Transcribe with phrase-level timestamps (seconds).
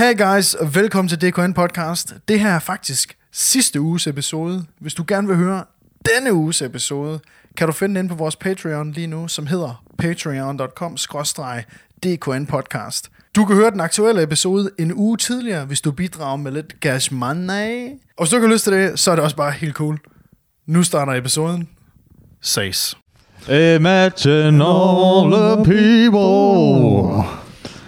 [0.00, 2.14] Hey guys, og velkommen til DKN Podcast.
[2.28, 4.64] Det her er faktisk sidste uges episode.
[4.78, 5.64] Hvis du gerne vil høre
[6.06, 7.20] denne uges episode,
[7.56, 10.96] kan du finde den på vores Patreon lige nu, som hedder patreon.com
[12.04, 13.10] DKN Podcast.
[13.36, 17.14] Du kan høre den aktuelle episode en uge tidligere, hvis du bidrager med lidt cash
[17.14, 17.88] money.
[18.16, 19.98] Og hvis du ikke har lyst til det, så er det også bare helt cool.
[20.66, 21.68] Nu starter episoden.
[22.42, 22.96] Ses.
[23.48, 27.39] Imagine all the people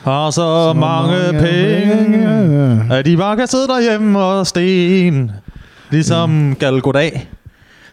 [0.05, 2.95] har så mange, mange penge, penge.
[2.95, 5.31] at de bare kan sidde derhjemme og sten.
[5.91, 6.55] Ligesom mm.
[6.55, 7.29] Gal Goddag.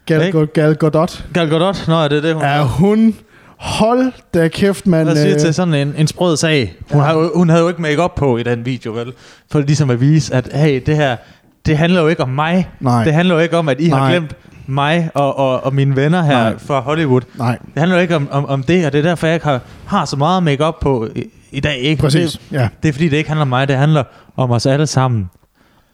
[0.05, 0.47] Gal, Ikke?
[0.47, 1.25] Gal Godot.
[1.33, 1.87] Gal Godot?
[1.87, 3.15] Nå, er det det, hun Er hun...
[3.57, 5.07] Hold da kæft, mand.
[5.07, 6.75] Hvad siger øh, til sådan en, en sprød sag?
[6.91, 7.07] Hun, ja.
[7.07, 9.13] havde, hun havde jo ikke make på i den video, vel?
[9.51, 11.17] For ligesom at vise, at hey, det her,
[11.65, 12.69] det handler jo ikke om mig.
[12.79, 13.03] Nej.
[13.03, 14.11] Det handler jo ikke om, at I har Nej.
[14.11, 14.35] glemt
[14.69, 16.57] mig og, og, og mine venner her Nej.
[16.59, 17.21] fra Hollywood.
[17.37, 19.45] Nej, Det handler jo ikke om, om, om det, og det er derfor, jeg ikke
[19.45, 21.77] har, har så meget make på i, i dag.
[21.77, 22.01] Ikke?
[22.01, 22.31] præcis.
[22.31, 22.67] Det, Ja.
[22.83, 24.03] det er fordi, det ikke handler om mig, det handler
[24.37, 25.29] om os alle sammen.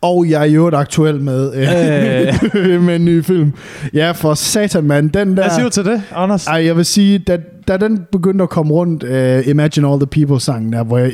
[0.05, 3.53] Og jeg er jo aktuel med, øh, med en ny film.
[3.94, 5.09] Ja, for satan, mand.
[5.09, 5.44] Den der...
[5.44, 6.48] Hvad siger du til det, Anders?
[6.48, 10.08] Ej, jeg vil sige, da, da den begyndte at komme rundt, uh, Imagine All the
[10.08, 11.11] People-sangen der, hvor jeg,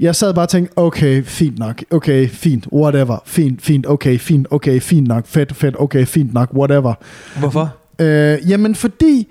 [0.00, 4.46] jeg sad bare og tænkte, okay, fint nok, okay, fint, whatever, fint, fint, okay, fint,
[4.50, 6.94] okay, fint nok, fedt, fedt, okay, fint nok, whatever.
[7.38, 7.74] Hvorfor?
[7.98, 9.28] Uh, jamen, fordi...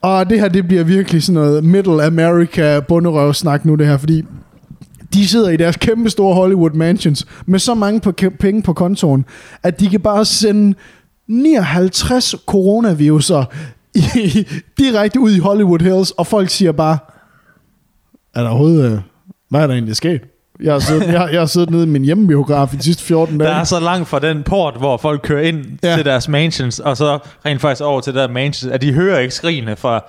[0.00, 4.24] Og det her, det bliver virkelig sådan noget Middle America bunderøvsnak nu, det her, fordi
[5.14, 9.24] de sidder i deres kæmpe store Hollywood mansions med så mange på, penge på kontoen,
[9.62, 10.74] at de kan bare sende
[11.26, 13.44] 59 coronaviruser
[13.94, 14.46] i,
[14.78, 16.98] direkte ud i Hollywood Hills, og folk siger bare,
[18.34, 18.98] er der overhovedet, øh,
[19.48, 20.31] hvad er der egentlig sket?
[20.62, 23.40] Jeg har siddet, jeg, jeg har siddet nede i min hjemmebiograf i de sidste 14
[23.40, 23.60] Der dage.
[23.60, 25.88] er så langt fra den port, hvor folk kører ind Ja.
[25.90, 25.96] ja.
[25.96, 29.34] til deres mansions, og så rent faktisk over til der mansions, at de hører ikke
[29.34, 30.04] skrigene fra,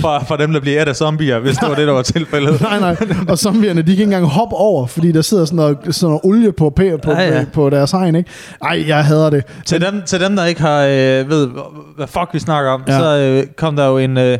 [0.00, 2.60] fra, fra dem, der bliver et af zombier, hvis det var det, der var tilfældet.
[2.60, 2.96] Nej, nej.
[3.28, 6.20] Og zombierne, de kan ikke engang hoppe over, fordi der sidder sådan noget, sådan noget
[6.24, 7.44] olie på, på, på, Ja, ja.
[7.52, 8.30] på deres hegn, ikke?
[8.62, 9.44] Ej, jeg hader det.
[9.66, 11.48] Til dem, til dem, der ikke har øh, ved,
[11.96, 12.92] hvad fuck vi snakker om, Ja.
[12.92, 12.98] ja.
[13.00, 14.38] så øh, kom der jo en, øh,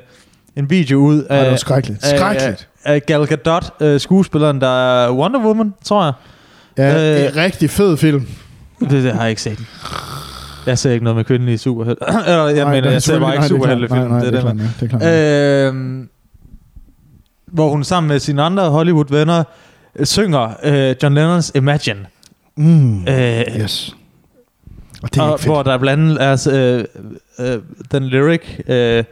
[0.57, 2.05] en video ud Ej, det var af, skrækkeligt.
[2.05, 2.69] af, Skrækkeligt.
[2.87, 4.69] Af Gal Gadot, øh, skuespilleren, der
[5.05, 6.13] er Wonder Woman, tror jeg.
[6.79, 8.27] Ja, øh, en rigtig fed film.
[8.81, 9.59] Det, det har jeg ikke set.
[10.67, 12.03] Jeg ser ikke noget med kvindelige superhelte.
[12.09, 14.01] Eller, jeg Nej, mener, jeg ser bare ikke superheltefilm.
[14.01, 15.69] Nej, nej, det er det, klart, det er klart.
[15.75, 16.09] Øhm,
[17.47, 19.45] hvor hun sammen med sine andre Hollywood-venner
[19.97, 22.07] øh, synger øh, John Lennons Imagine.
[22.57, 23.97] Mm, Øh, yes.
[25.03, 26.85] Og det er og, hvor der blandt andet er
[27.39, 27.59] øh, øh,
[27.93, 29.05] den lyric øh,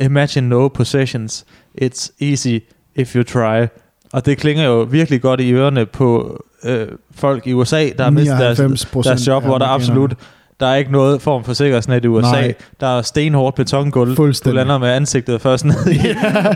[0.00, 1.44] Imagine no possessions,
[1.82, 2.58] it's easy
[2.96, 3.66] if you try.
[4.12, 8.10] Og det klinger jo virkelig godt i ørerne på øh, folk i USA, der har
[8.10, 10.14] mistet deres, 99% deres job, hvor der absolut
[10.60, 12.30] der er ikke noget form for sikkerhedsnet i USA.
[12.30, 12.54] Nej.
[12.80, 14.16] Der er stenhårdt betongulv.
[14.16, 15.98] Du lander med ansigtet først ned i.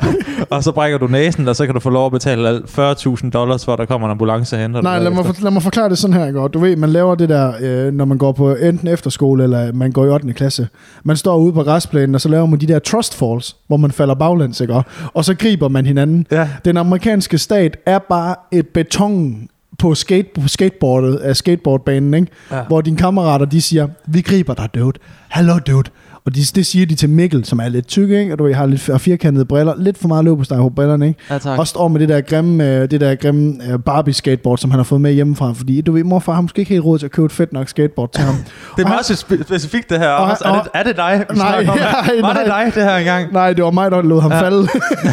[0.51, 3.31] og så brækker du næsen, og så kan du få lov at betale alt 40.000
[3.31, 5.63] dollars, for at der kommer en ambulance og henter Nej, lad mig, for, lad mig
[5.63, 6.55] forklare det sådan her, godt.
[6.55, 9.93] Du ved, man laver det der, øh, når man går på enten efterskole, eller man
[9.93, 10.33] går i 8.
[10.33, 10.69] klasse.
[11.05, 13.91] Man står ude på græsplænen, og så laver man de der trust falls, hvor man
[13.91, 14.83] falder baglæns, ikke?
[15.15, 16.27] Og så griber man hinanden.
[16.31, 16.49] Ja.
[16.65, 19.49] Den amerikanske stat er bare et beton
[19.81, 22.27] på, skate, på skateboardet af skateboardbanen, ikke?
[22.53, 22.61] Ja.
[22.69, 24.99] hvor dine kammerater de siger, vi griber dig, dude.
[25.29, 25.91] Hallo, dude.
[26.25, 28.33] Og de, det siger de til Mikkel, som er lidt tyk, ikke?
[28.33, 31.21] og du har lidt firkantede briller, lidt for meget løb på på brillerne, ikke?
[31.31, 31.59] Ja, tak.
[31.59, 34.79] Og står med det der grimme, øh, det der grimme øh, Barbie skateboard, som han
[34.79, 37.13] har fået med hjemmefra, fordi du ved, morfar har måske ikke helt råd til at
[37.13, 38.35] købe et fedt nok skateboard til ham.
[38.77, 40.41] Det er Og meget spe- specifikt det her, og- Anders.
[40.41, 41.75] Er det, er det dig, Nej, nej,
[42.21, 42.65] Var det nej.
[42.65, 43.33] dig, det her engang?
[43.33, 44.41] Nej, det var mig, der lod ham ja.
[44.43, 44.69] falde.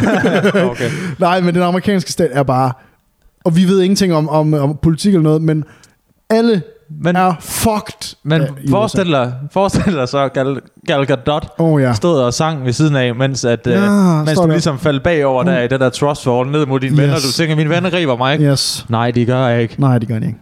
[0.71, 0.89] okay.
[1.19, 2.71] Nej, men den amerikanske stat er bare...
[3.45, 5.63] Og vi ved ingenting om, om, om politik eller noget, men
[6.29, 6.61] alle
[7.01, 8.15] Men, er fucked.
[8.23, 11.47] men øh, i forestil dig, forestil dig så Gal, Gal Gadot.
[11.57, 11.93] Oh, ja.
[11.93, 15.43] stod og sang ved siden af, mens, at, Ja, ja, mens du ligesom faldt bagover
[15.43, 16.99] der i det der trust fall ned mod dine yes.
[17.01, 17.15] venner.
[17.15, 17.23] Yes.
[17.23, 18.45] Du tænker, mine venner griber mig ikke?
[18.45, 18.85] Yes.
[18.89, 19.75] Nej, de gør jeg ikke.
[19.81, 20.39] Nej, det gør det ikke.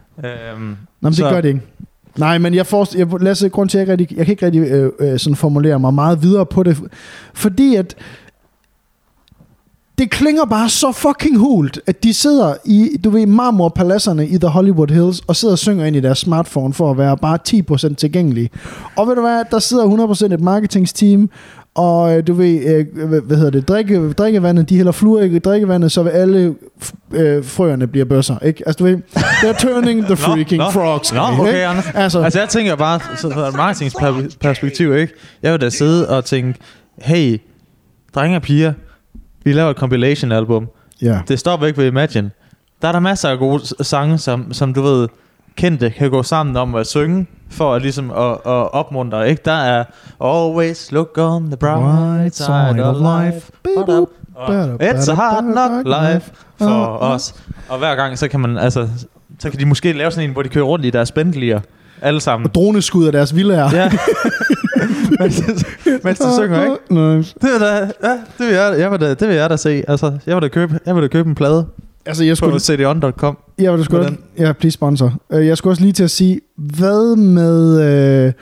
[0.53, 1.61] Øhm, men det gør det ikke.
[2.17, 4.61] Nej, men jeg, forst- jeg, os, grund til, at jeg, rigtig, jeg kan ikke rigtig
[4.61, 6.77] øh, øh, sådan formulere mig meget videre på det,
[7.33, 7.95] fordi at
[9.97, 14.47] det klinger bare så fucking hult, at de sidder i, du ved, marmorpaladserne i The
[14.47, 17.39] Hollywood Hills, og sidder og synger ind i deres smartphone for at være bare
[17.89, 18.49] 10% tilgængelige.
[18.95, 19.85] Og ved du hvad, der sidder
[20.29, 21.29] 100% et marketingsteam,
[21.75, 25.91] og øh, du ved, øh, hvad, hedder det, drikke, drikkevandet, de hælder fluor i drikkevandet,
[25.91, 26.55] så vil alle
[27.11, 28.63] øh, frøerne bliver bøsser, ikke?
[28.65, 31.13] Altså du ved, they're turning the freaking nå, frogs.
[31.13, 31.41] Nå, ikke?
[31.41, 31.85] okay, Anders.
[31.93, 35.13] Altså, Altså, jeg tænker bare, så fra et marketingsperspektiv, ikke?
[35.43, 36.59] Jeg vil da sidde og tænke,
[37.01, 37.37] hey,
[38.15, 38.73] drenge og piger,
[39.45, 40.67] vi laver et compilation-album.
[41.01, 41.19] ja.
[41.27, 42.31] Det stopper ikke ved Imagine.
[42.81, 45.07] Der er der masser af gode sange, som, som du ved,
[45.55, 49.41] kendte kan gå sammen om at synge, for at ligesom at, at opmuntre, ikke?
[49.45, 49.83] Der er
[50.21, 53.51] Always look on the bright side of life.
[53.63, 54.05] Ba-da,
[54.91, 57.35] It's a hard knock life for os.
[57.69, 58.87] Og hver gang, så kan man, altså,
[59.39, 61.59] så kan de måske lave sådan en, hvor de kører rundt i deres Bentley'er.
[62.01, 62.47] Alle sammen.
[62.47, 63.69] Og droneskud af deres villager.
[63.73, 63.91] Ja.
[65.19, 67.17] mens, de, mens de synger, ikke?
[67.17, 67.35] Nice.
[67.41, 69.83] Det vil da, ja, det vil jeg, jeg vil da, det vil jeg da se.
[69.87, 71.65] Altså, jeg vil da købe, jeg vil da købe en plade
[72.07, 73.37] Altså, jeg på skulle, cdon.com.
[73.59, 74.17] jeg vil sgu Hvordan?
[74.37, 75.13] ja, please sponsor.
[75.33, 77.81] Øh, Jeg skulle også lige til at sige, hvad med,
[78.27, 78.33] øh,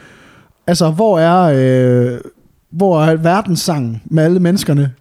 [0.68, 1.42] altså, hvor er,
[2.14, 2.20] øh,
[2.72, 4.92] hvor er verdenssangen med alle menneskerne?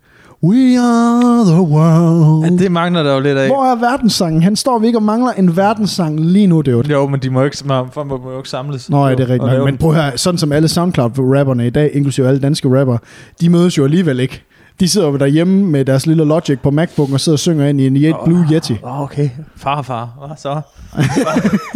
[0.44, 2.44] We are the world.
[2.44, 3.46] Ja, det mangler der jo lidt af.
[3.48, 4.42] Hvor er verdenssangen?
[4.42, 6.82] Han står vi ikke og mangler en verdenssang lige nu, det er jo.
[6.90, 8.90] Jo, men de må jo ikke, man, folk må jo ikke samles.
[8.90, 9.52] Nå, ja, det er rigtigt.
[9.52, 9.64] nok.
[9.64, 12.96] Men en- prøv at høre, sådan som alle SoundCloud-rapperne i dag, inklusive alle danske rapper,
[13.40, 14.42] de mødes jo alligevel ikke.
[14.80, 17.80] De sidder jo derhjemme med deres lille Logic på MacBook og sidder og synger ind
[17.80, 18.76] i en Yeti Blue Yeti.
[18.84, 19.28] Åh, okay.
[19.56, 20.08] Far, far.
[20.26, 20.60] Hvad så?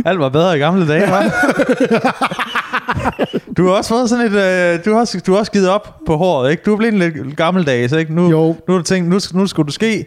[0.05, 1.25] Alt var bedre i gamle dage, hva'?
[3.57, 4.33] Du har også fået sådan et...
[4.33, 6.63] Øh, du, har, du har også givet op på håret, ikke?
[6.67, 8.15] Du er blevet lidt gammeldags, ikke?
[8.15, 8.47] Nu, Jo.
[8.69, 10.05] nu har du tænkt, nu, nu skulle du ske...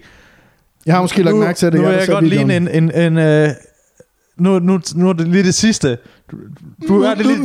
[0.86, 1.76] Jeg har måske lagt nu, mærke til det.
[1.76, 2.68] Nu vil da jeg set godt ligne en...
[2.68, 3.50] en, en øh,
[4.38, 5.98] nu, nu, nu er det lige det sidste.
[6.32, 6.38] Du,
[6.88, 7.38] du er det lige...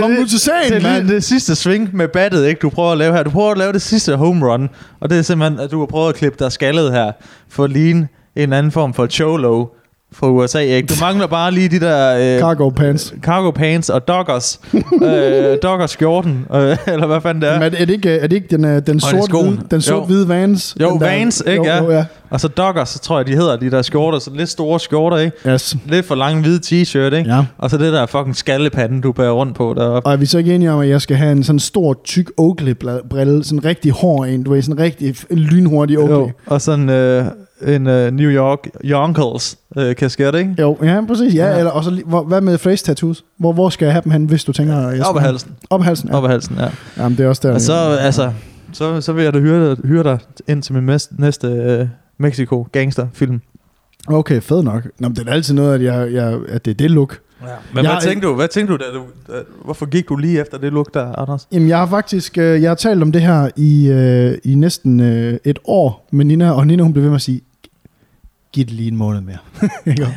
[0.00, 1.08] Kom nu til det, sagen, er lige mand.
[1.08, 2.58] det sidste swing med battet, ikke?
[2.58, 3.22] Du prøver at lave her.
[3.22, 4.68] Du prøver at lave det sidste home run.
[5.00, 7.12] Og det er simpelthen, at du har prøvet at klippe dig skaldet her.
[7.48, 9.66] For at ligne en anden form for cholo
[10.12, 10.86] fra USA, ikke?
[10.86, 12.34] Du mangler bare lige de der...
[12.34, 13.14] Øh, Cargo pants.
[13.22, 14.60] cargo pants og doggers.
[15.02, 16.46] øh, doggers skjorten.
[16.54, 17.54] Øh, eller hvad fanden det er.
[17.60, 19.48] Men er det ikke, er det ikke den, øh, den sort skoen.
[19.54, 20.04] hvide, den sort Jo.
[20.04, 20.76] hvide Vans?
[20.80, 21.56] Jo, den der, Vans, ikke?
[21.56, 21.82] Jo, Ja.
[21.84, 22.04] jo, ja.
[22.30, 24.18] Og så doggers, så tror jeg, de hedder de der skjorter.
[24.18, 25.36] Så lidt store skjorter, ikke?
[25.48, 25.76] Yes.
[25.86, 27.30] Lidt for lang hvide t-shirt, ikke?
[27.34, 27.44] Ja.
[27.58, 30.06] Og så det der fucking skallepande, du bærer rundt på deroppe.
[30.06, 32.30] Og er vi så ikke enige om, at jeg skal have en sådan stor, tyk
[32.38, 36.16] Oakley-brille, sådan en rigtig hård en, du ved, sådan en rigtig lynhurtig Oakley.
[36.16, 37.24] Jo, og sådan øh,
[37.62, 40.54] en øh, New York Yonkers øh, kasket, ikke?
[40.60, 41.34] Jo, ja, præcis.
[41.34, 41.52] Ja, Ja.
[41.52, 41.58] ja.
[41.58, 43.24] Eller, og så, hvor, hvad med face tattoos?
[43.38, 44.90] Hvor, hvor skal jeg have dem hen, hvis du tænker...
[44.90, 45.52] Skal Op ad halsen.
[45.70, 46.16] Op ad halsen, ja.
[46.16, 46.68] Op ad halsen, ja.
[47.02, 47.54] Jamen, det er også der.
[47.54, 48.32] Og så, altså,
[48.72, 50.18] så, så vil jeg da hyre dig, hyre dig
[50.48, 51.88] ind til min næste, næste øh,
[52.18, 53.40] Mexico gangsterfilm.
[54.08, 54.82] Okay, fed nok.
[54.98, 57.18] Nå, men det er altid noget, at, jeg, jeg, at det er det look.
[57.42, 57.46] Ja.
[57.74, 60.40] Men Jeg- hvad tænkte du, hvad tænkte du, da du da, hvorfor gik du lige
[60.40, 61.48] efter det look der, Anders?
[61.52, 65.00] Jamen, jeg har faktisk øh, jeg har talt om det her i, øh, i næsten
[65.00, 67.40] øh, et år med Nina, og Nina hun blev ved med at sige,
[68.52, 69.38] giv det lige en måned mere.
[69.86, 70.08] Ikke?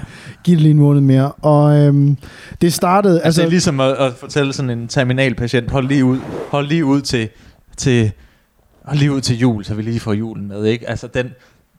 [0.44, 1.32] giv det lige en måned mere.
[1.32, 2.18] Og øhm,
[2.62, 3.14] det startede...
[3.14, 6.20] Altså, Altså, det er ligesom at, at fortælle sådan en terminalpatient, hold lige ud,
[6.52, 7.30] hold lige ud til,
[7.78, 8.12] til,
[8.84, 10.90] hold lige ud til jul, så vi lige får julen med, ikke?
[10.90, 11.30] Altså, den,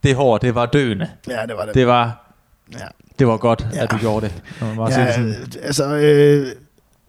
[0.03, 1.09] det hår, det var døende.
[1.29, 1.75] ja, det var det.
[1.75, 2.30] Det var,
[2.73, 2.85] Ja.
[3.19, 3.83] det var godt, Ja.
[3.83, 4.43] at du gjorde det.
[4.77, 5.35] Bare ja, sådan.
[5.63, 6.47] altså, øh,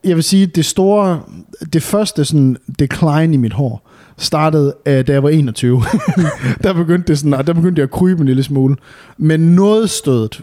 [0.04, 1.22] jeg vil sige, det store,
[1.74, 3.88] det første sådan decline i mit hår,
[4.18, 5.84] startede, øh, da jeg var 21.
[6.64, 8.76] der begyndte det sådan, der begyndte jeg at krybe en lille smule.
[9.18, 10.42] Men noget stødet,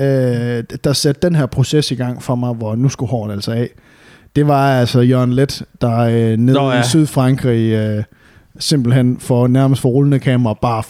[0.00, 3.52] øh, der satte den her proces i gang for mig, hvor nu skulle håret altså
[3.52, 3.68] af.
[4.36, 6.80] Det var altså Jørgen Let, der øh, nede Nå, ja.
[6.80, 8.04] i Sydfrankrig øh,
[8.58, 10.82] simpelthen for nærmest for rullende kamera bare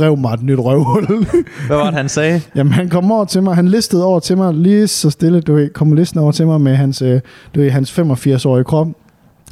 [0.00, 1.06] rev mig et nyt røvhul.
[1.66, 2.40] Hvad var det, han sagde?
[2.54, 5.54] Jamen, han kom over til mig, han listede over til mig, lige så stille, du
[5.54, 7.20] ved, kom listen over til mig med hans, øh,
[7.54, 8.88] du ved, hans 85-årige krop.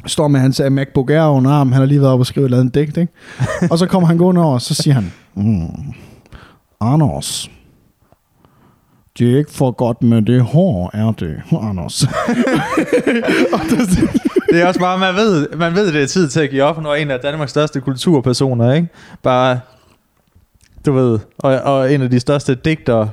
[0.05, 2.49] Står med hans uh, MacBook Air under arm, han har lige været oppe og skrive
[2.49, 3.13] lavet en digt, ikke?
[3.71, 5.93] Og så kommer han gående over, og så siger han, mm,
[6.81, 7.49] Anders,
[9.19, 12.05] det er ikke for godt med det hår, er det, Anders?
[14.53, 16.81] Det er også bare, man ved, man ved, det er tid til at give op,
[16.81, 18.87] når en af Danmarks største kulturpersoner, ikke?
[19.23, 19.59] Bare,
[20.85, 23.09] du ved, og, og en af de største digtere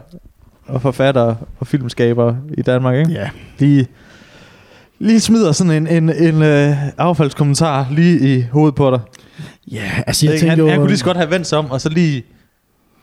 [0.66, 3.12] og forfattere og filmskabere i Danmark, ikke?
[3.12, 3.86] ja, Lige,
[4.98, 9.00] lige smider sådan en, en, en øh, affaldskommentar lige i hovedet på dig.
[9.72, 10.40] ja, altså jeg Ikke?
[10.40, 10.68] tænker han, jo...
[10.68, 12.22] han kunne lige så godt have vendt sig om, og så lige,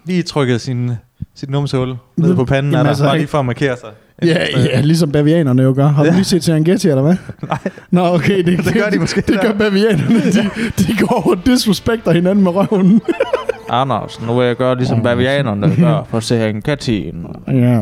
[0.06, 0.92] lige trykket sin,
[1.40, 3.90] sit numsehul ned på panden, Jamen Jamen, altså, altså, bare lige for at markere sig.
[4.24, 4.38] Ja,
[4.74, 5.88] ja, ligesom bavianerne jo gør.
[5.88, 6.16] Har du Ja.
[6.16, 7.16] lige set Serengeti, eller hvad?
[7.50, 7.58] Nej.
[7.92, 8.44] Nå, okay.
[8.44, 10.20] Det, Det gør de måske Det gør bavianerne.
[10.32, 10.50] De,
[10.84, 13.02] de går og disrespekter hinanden med røven.
[13.70, 17.52] Anders, nu vil jeg gøre ligesom bavianerne gør for Serengeti'en.
[17.54, 17.82] Ja.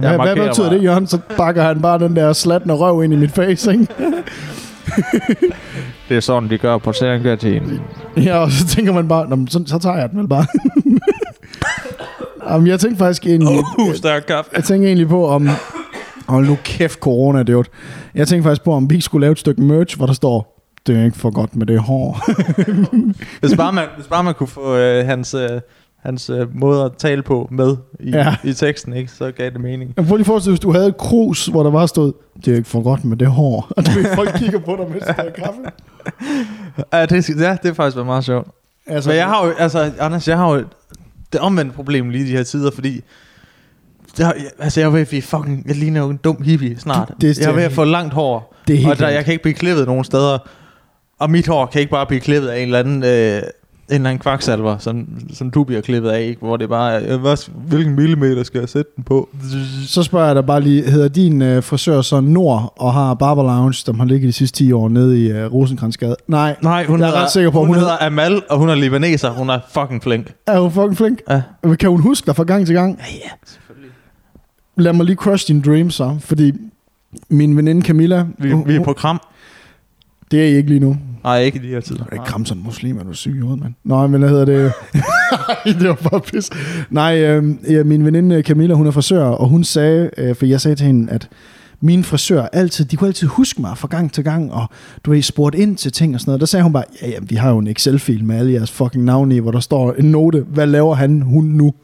[0.00, 0.74] hvad, hvad betyder bare.
[0.78, 1.06] det, Jørgen?
[1.06, 3.86] Så bakker han bare den der slatne røv ind i mit face, ikke?
[6.08, 7.80] Det er sådan, de gør på Serengeti'en.
[8.16, 10.46] Ja, og så tænker man bare, "Nå, men så, så tager jeg den vel bare.
[12.52, 13.58] Jamen, jeg tænkte faktisk egentlig...
[13.78, 14.50] Uh, stærk kaffe.
[14.56, 15.48] Jeg tænker egentlig på, om...
[16.28, 17.66] Hold nu kæft, corona, det
[18.14, 20.66] Jeg tænkte faktisk på, om vi ikke skulle lave et stykke merch, hvor der står,
[20.86, 22.20] det er ikke for godt med det hår.
[23.40, 25.60] Hvis bare man, hvis bare man kunne få øh, hans, øh,
[26.02, 28.36] hans øh, måde at tale på med i, Ja.
[28.44, 29.92] i teksten, ikke, så gav det mening.
[29.96, 32.12] Jeg prøv lige forestille, hvis du havde et krus, hvor der bare stod,
[32.44, 33.72] det er ikke for godt med det hår.
[33.76, 35.60] Og du folk kigger på dig med sådan kaffe.
[36.92, 38.48] Ja, det, ja, det er faktisk været meget sjovt.
[38.86, 40.64] Altså, Men jeg har jo, altså, Anders, jeg har jo
[41.32, 43.00] det omvendte problem lige i de her tider, fordi
[44.16, 46.78] det har, altså, jeg er ved at blive fucking, jeg ligner jo en dum hippie
[46.80, 47.08] snart.
[47.08, 49.32] Det- det- jeg er ved at få langt hår, det er og der, jeg kan
[49.32, 50.38] ikke blive klippet nogen steder.
[51.18, 53.42] Og mit hår kan ikke bare blive klippet af en eller anden, øh,
[53.90, 56.40] en eller anden kvaksalver, som, som du bliver klippet af, ikke?
[56.40, 59.28] hvor det bare er, øh, hvad, hvilken millimeter skal jeg sætte den på?
[59.86, 63.42] Så spørger jeg dig bare lige, hedder din øh, frisør så Nord og har Barber
[63.42, 66.16] Lounge, som har ligget de sidste 10 år nede i øh, Rosenkransgade?
[66.28, 68.68] Nej, Nej, hun, Jeg er hedder, ret sikker på, hun, hun hedder Amal, og hun
[68.68, 69.30] er libaneser.
[69.30, 70.32] Hun er fucking flink.
[70.46, 71.20] er hun fucking flink?
[71.30, 71.42] Ja.
[71.80, 72.98] Kan hun huske dig fra gang til gang?
[72.98, 73.90] Ja, ja, selvfølgelig.
[74.76, 76.52] Lad mig lige crush din dreams så, fordi
[77.28, 79.20] min veninde Camilla, Vi, hun- vi er på kram.
[80.30, 80.96] Det er I ikke lige nu.
[81.24, 81.98] Nej, ikke i de her tider.
[81.98, 83.74] Du er ikke kram sådan muslim, er du syg i hovedet, mand?
[83.84, 84.72] Nej, men hvad hedder det?
[85.80, 86.50] det var bare pis.
[86.90, 90.74] Nej, øh, min veninde Camilla, hun er frisør, og hun sagde, øh, for jeg sagde
[90.76, 91.28] til hende, at
[91.80, 94.66] mine frisører altid, de kunne altid huske mig fra gang til gang, og
[95.04, 96.40] du ved, spurgt ind til ting og sådan noget.
[96.40, 99.04] Der sagde hun bare, ja, ja, vi har jo en Excel-fil med alle jeres fucking
[99.04, 101.74] navne i, hvor der står en note, hvad laver han, hun nu?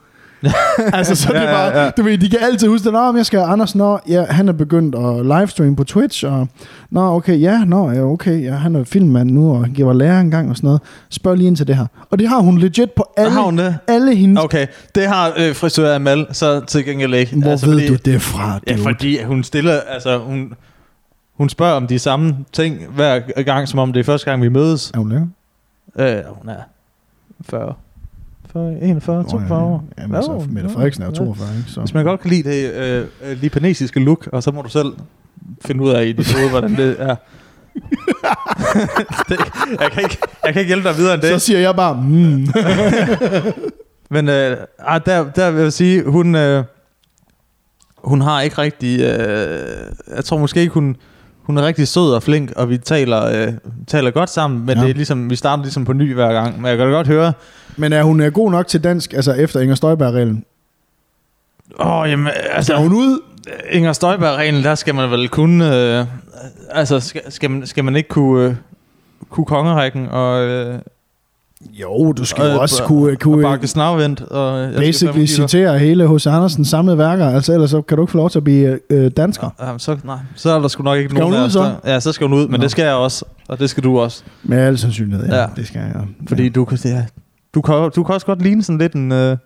[0.92, 1.90] altså, så det er Ja, ja, ja.
[1.90, 2.92] du ved, de kan altid huske det.
[2.92, 6.48] Nå, jeg skal, Anders, nå, ja, han er begyndt at livestream på Twitch, og
[6.90, 10.50] nå, okay, ja, nå, ja, okay, ja, han er filmmand nu, og giver lærer engang
[10.50, 10.80] og sådan noget.
[11.10, 11.86] Spørg lige ind til det her.
[12.10, 13.78] Og det har hun legit på alle, Har hun det?
[13.88, 14.44] alle hendes...
[14.44, 17.36] Okay, det har øh, frisør Amal så til gengæld ikke.
[17.36, 18.60] Hvor altså, ved fordi, du det fra?
[18.66, 20.52] Ja, fordi hun stiller, altså hun,
[21.34, 24.48] hun spørger om de samme ting hver gang, som om det er første gang, vi
[24.48, 24.90] mødes.
[24.94, 25.26] Er hun lækker?
[25.98, 26.60] Øh, hun er
[27.50, 27.74] 40,
[28.56, 29.84] 40 41, 42 år.
[29.98, 31.18] Ja, men altså, Jo, Mette Frederiksen er jo ja.
[31.18, 31.70] 42, ikke?
[31.70, 31.80] Så.
[31.80, 34.92] Hvis man godt kan lide det øh, øh, libanesiske look, og så må du selv
[35.64, 37.16] finde ud af i dit hoved, hvordan det er.
[39.28, 39.38] det,
[39.80, 41.30] jeg, kan ikke, jeg kan ikke hjælpe dig videre end det.
[41.30, 42.46] så siger jeg bare, mm.
[44.10, 46.64] Men øh, ah, der, der vil jeg sige, hun, øh,
[47.98, 49.00] hun har ikke rigtig...
[49.00, 50.96] Øh, jeg tror måske ikke, hun,
[51.46, 53.52] hun er rigtig sød og flink, og vi taler, øh,
[53.86, 54.82] taler godt sammen, men Ja.
[54.84, 56.56] det er ligesom, vi starter ligesom på ny hver gang.
[56.60, 57.32] Men jeg kan da godt høre,
[57.76, 60.44] Men er hun øh, god nok til dansk, altså efter Inger Støjberg-reglen?
[61.80, 63.20] åh, oh, jamen, altså, Er hun ud?
[63.70, 65.76] Inger Støjberg-reglen, der skal man vel kunne...
[66.00, 66.06] Øh,
[66.70, 68.54] altså, skal, skal, man, skal man ikke kunne, øh,
[69.30, 70.78] kunne kongerækken og, øh,
[71.72, 74.20] Jo, du skal jo og, også og, kunne, og kunne bakke snavvendt.
[74.22, 76.26] Og jeg basically citere hele H.C.
[76.26, 79.10] Andersens samlede værker, altså ellers så kan du ikke få lov til at blive øh,
[79.16, 79.50] dansker.
[79.60, 81.60] Ja, så, nej, så er der sgu nok ikke Skal nogen af ud os, så?
[81.62, 82.62] der- Ja, så skal hun ud, men Nå.
[82.62, 84.22] det skal jeg også, og det skal du også.
[84.42, 85.40] Med al sandsynlighed, ja.
[85.40, 85.46] Ja.
[85.56, 86.06] Det skal jeg.
[86.28, 86.48] Fordi ja.
[86.48, 87.06] du kan ja,
[87.54, 89.12] du kan, du kan også godt ligne sådan lidt en...
[89.12, 89.36] Øh,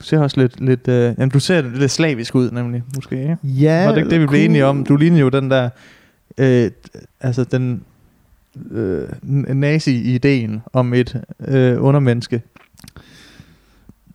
[0.00, 0.60] du ser også lidt...
[0.60, 3.36] lidt øh, jamen, du ser lidt slavisk ud, nemlig, måske, ikke?
[3.44, 4.84] Ja, Var det ikke det, vi blev enige om?
[4.84, 5.68] Du ligner jo den der...
[6.38, 6.70] Øh,
[7.20, 7.82] altså, den
[8.70, 9.08] øh,
[9.54, 12.42] nazi-ideen om et øh, undermenneske.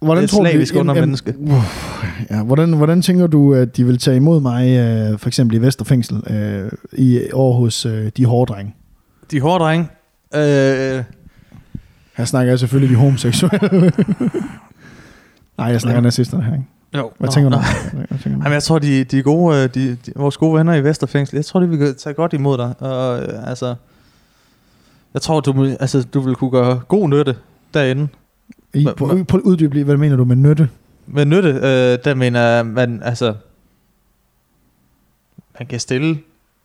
[0.02, 1.34] Hvordan et tror du, slavisk jamen, undermenneske.
[1.38, 5.28] jamen, uff, ja, hvordan, hvordan tænker du, at de vil tage imod mig, øh, for
[5.28, 8.76] eksempel i Vesterfængsel, øh, i år hos øh, de hårde drenge?
[9.32, 9.88] De hårde drenge...
[10.36, 11.04] Øh,
[12.18, 13.60] Her snakker jeg selvfølgelig de homoseksuelle.
[15.58, 16.02] Nej, jeg snakker Ja.
[16.04, 16.66] nazisterne her, ikke?
[16.96, 17.56] jo, Hvad nå, tænker du?
[17.56, 17.62] nå.
[17.94, 18.30] Hvad tænker du?
[18.44, 21.36] Jamen, jeg tror, de, de er gode, øh, de, de, vores gode venner i Vesterfængsel,
[21.36, 22.74] jeg tror, de vil tage godt imod dig.
[22.80, 23.76] Og, øh, altså,
[25.18, 27.36] jeg tror, du, altså, du vil kunne gøre god nytte
[27.74, 28.08] derinde.
[28.74, 30.70] I, på, på uddyb lige, hvad mener du med nytte?
[31.08, 33.34] Med nytte, øh, der mener man, altså,
[35.60, 36.20] man kan stille,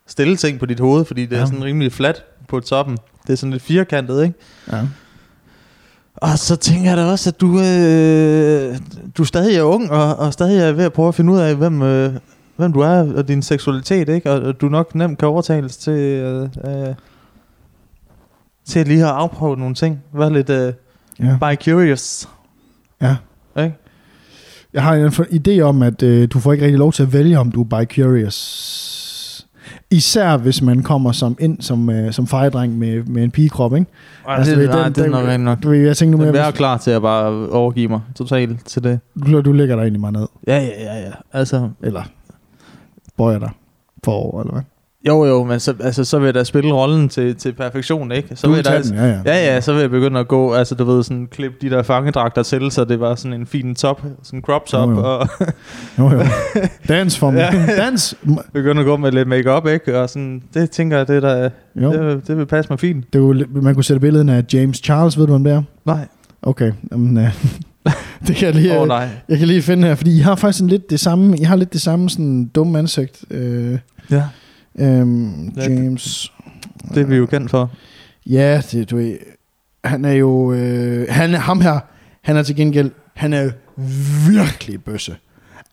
[0.07, 1.35] stille ting på dit hoved, fordi det ja.
[1.35, 1.41] Ja.
[1.41, 2.97] er sådan rimelig fladt på toppen.
[3.27, 4.35] Det er sådan lidt firkantet, ikke?
[4.71, 4.87] Ja.
[6.15, 8.77] Og så tænker jeg da også, at du, øh,
[9.17, 11.55] du stadig er ung, og, og stadig er ved at prøve at finde ud af,
[11.55, 12.13] hvem, øh,
[12.55, 14.31] hvem du er, og din seksualitet, ikke?
[14.31, 16.95] Og, og du nok nemt kan overtales til, øh, øh,
[18.65, 20.03] til lige at afprøve nogle ting.
[20.13, 20.73] Vær lidt øh,
[21.19, 21.37] ja.
[21.41, 22.29] by curious,
[23.01, 23.15] ja.
[23.57, 23.75] ikke?
[24.73, 25.07] Jeg har en
[25.47, 27.65] idé om, at øh, du får ikke rigtig lov til at vælge, om du er
[27.65, 28.39] bi-curious.
[29.91, 33.85] Især hvis man kommer som ind som, øh, som fejedreng med, med en pigekrop, ikke?
[34.27, 35.63] Ej, Altså, det, ved, nej, den- det er den- nok rent nok.
[35.63, 38.83] Du jeg tænker nu mere, jeg er klar til at bare overgive mig totalt til
[38.83, 38.99] det.
[39.25, 41.11] du, du lægger dig egentlig meget ned, Ja, ja, ja, ja.
[41.33, 42.03] Altså, eller
[43.17, 43.51] bøjer dig
[44.05, 44.63] forover, eller hvad?
[45.07, 48.35] Jo, jo, men så, altså, så vil jeg da spille rollen til, til perfektion, ikke?
[48.35, 49.19] Så du vil jeg da, den, ja, ja.
[49.25, 51.83] Ja, ja, så vil jeg begynde at gå, altså du ved, sådan klippe de der
[51.83, 55.03] fangedragter til, så det var sådan en fin top, sådan en crop top, Jo, jo.
[55.19, 55.27] og
[55.99, 56.21] Jo, jo.
[56.87, 57.39] Dans for mig.
[57.67, 57.75] Ja.
[57.83, 58.15] Dans.
[58.53, 59.99] begynde at gå med lidt makeup ikke?
[59.99, 61.91] Og sådan, det tænker jeg, det, der, Jo.
[61.93, 63.13] det, det vil passe mig fint.
[63.13, 65.61] Det lidt- man kunne sætte billedet af James Charles, ved du om det er?
[65.85, 66.07] Nej.
[66.41, 67.33] Okay, jamen, øh,
[68.27, 69.07] det kan jeg lige, oh, nej.
[69.29, 71.55] jeg kan lige finde her, fordi I har faktisk en lidt det samme, I har
[71.55, 73.23] lidt det samme sådan dumme ansigt.
[73.31, 73.77] Øh,
[74.11, 74.23] Ja,
[74.79, 76.31] øhm, Ja, det- James.
[76.93, 77.71] det er vi jo kendt for.
[78.25, 79.17] Ja, det, du ved,
[79.83, 81.79] han er jo, øh, han er ham her,
[82.21, 83.51] han er til gengæld, han er
[84.29, 85.15] virkelig bøsse.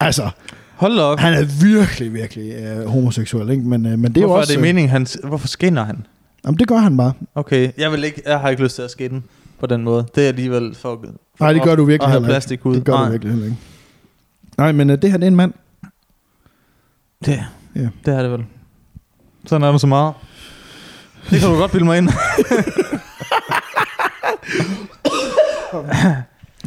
[0.01, 0.31] Altså,
[0.77, 1.19] Hold op.
[1.19, 3.63] han er virkelig, virkelig øh, homoseksuel, ikke?
[3.63, 4.53] Men, øh, men det er hvorfor jo også...
[4.53, 6.07] er det meningen, han, hvorfor skinner han?
[6.45, 7.13] Jamen, det gør han bare.
[7.35, 9.23] Okay, jeg, vil ikke, jeg har ikke lyst til at skinne
[9.59, 10.07] på den måde.
[10.15, 11.05] Det er alligevel for,
[11.39, 12.33] for Nej, det gør du virkelig heller ikke.
[12.33, 12.75] plastik ud.
[12.77, 13.59] Det gør Nej, du virkelig heller ikke.
[14.59, 15.53] Nej, men øh, det her, det er en mand.
[17.25, 17.45] Det,
[17.77, 17.89] Ja.
[18.07, 18.45] det er det vel.
[19.47, 20.15] Sådan er der så meget.
[21.31, 22.09] Det kan du godt bilde mig ind.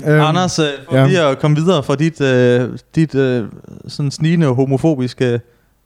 [0.07, 1.07] Øhm, Anders, øh, for ja.
[1.07, 3.45] lige at komme videre fra dit, øh, dit øh,
[3.87, 5.39] sådan snigende homofobiske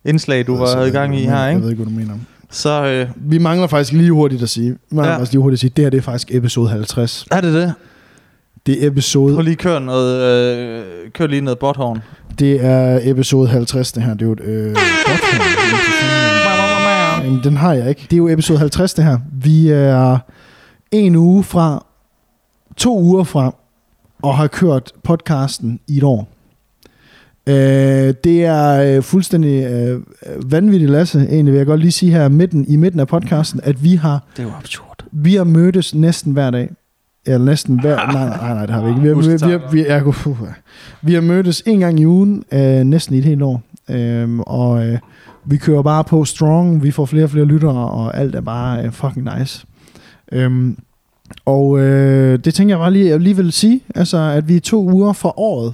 [0.05, 1.61] indslag, du var i gang i her, Jeg ikke?
[1.63, 2.13] ved ikke, hvad du mener.
[2.51, 4.71] Så øh, Vi mangler faktisk lige hurtigt at sige.
[4.71, 5.19] Vi mangler Ja.
[5.31, 7.25] lige hurtigt at sige, det her det er faktisk episode 50.
[7.31, 7.73] er det det?
[8.65, 12.01] Det er episode, Prøv lige at køre noget, øh, kør lige noget botthorn.
[12.39, 14.13] det er episode 50, det her.
[14.13, 14.75] Det er jo et, øh,
[17.27, 18.01] Jamen, den har jeg ikke.
[18.01, 19.17] Det er jo episode 50, det her.
[19.33, 20.17] Vi er
[20.91, 21.85] en uge fra,
[22.77, 23.55] to uger fra,
[24.21, 26.27] og har kørt podcasten i et år.
[27.47, 30.01] Øh, det er øh, fuldstændig øh,
[30.51, 31.27] vanvittigt, Lasse.
[31.29, 34.23] Egentlig vil jeg godt lige sige her midten, i midten af podcasten, at vi har,
[34.37, 35.05] Det er jo absurd.
[35.11, 36.69] vi har mødtes næsten hver dag.
[37.25, 37.95] Eller næsten hver...
[38.13, 39.01] Nej, nej, nej, det har vi ikke.
[39.01, 40.53] Vi har, vi, vi, vi, vi, er,
[41.01, 43.61] vi har mødtes en gang i ugen, øh, næsten i et helt år.
[43.89, 44.99] Øhm, og øh,
[45.49, 46.83] vi kører bare på strong.
[46.83, 49.65] Vi får flere og flere lyttere, og alt er bare øh, fucking nice.
[50.31, 50.77] Øhm,
[51.45, 54.59] og øh, det tænker jeg bare lige, jeg lige vil sige, altså, at vi er
[54.59, 55.73] to uger for året,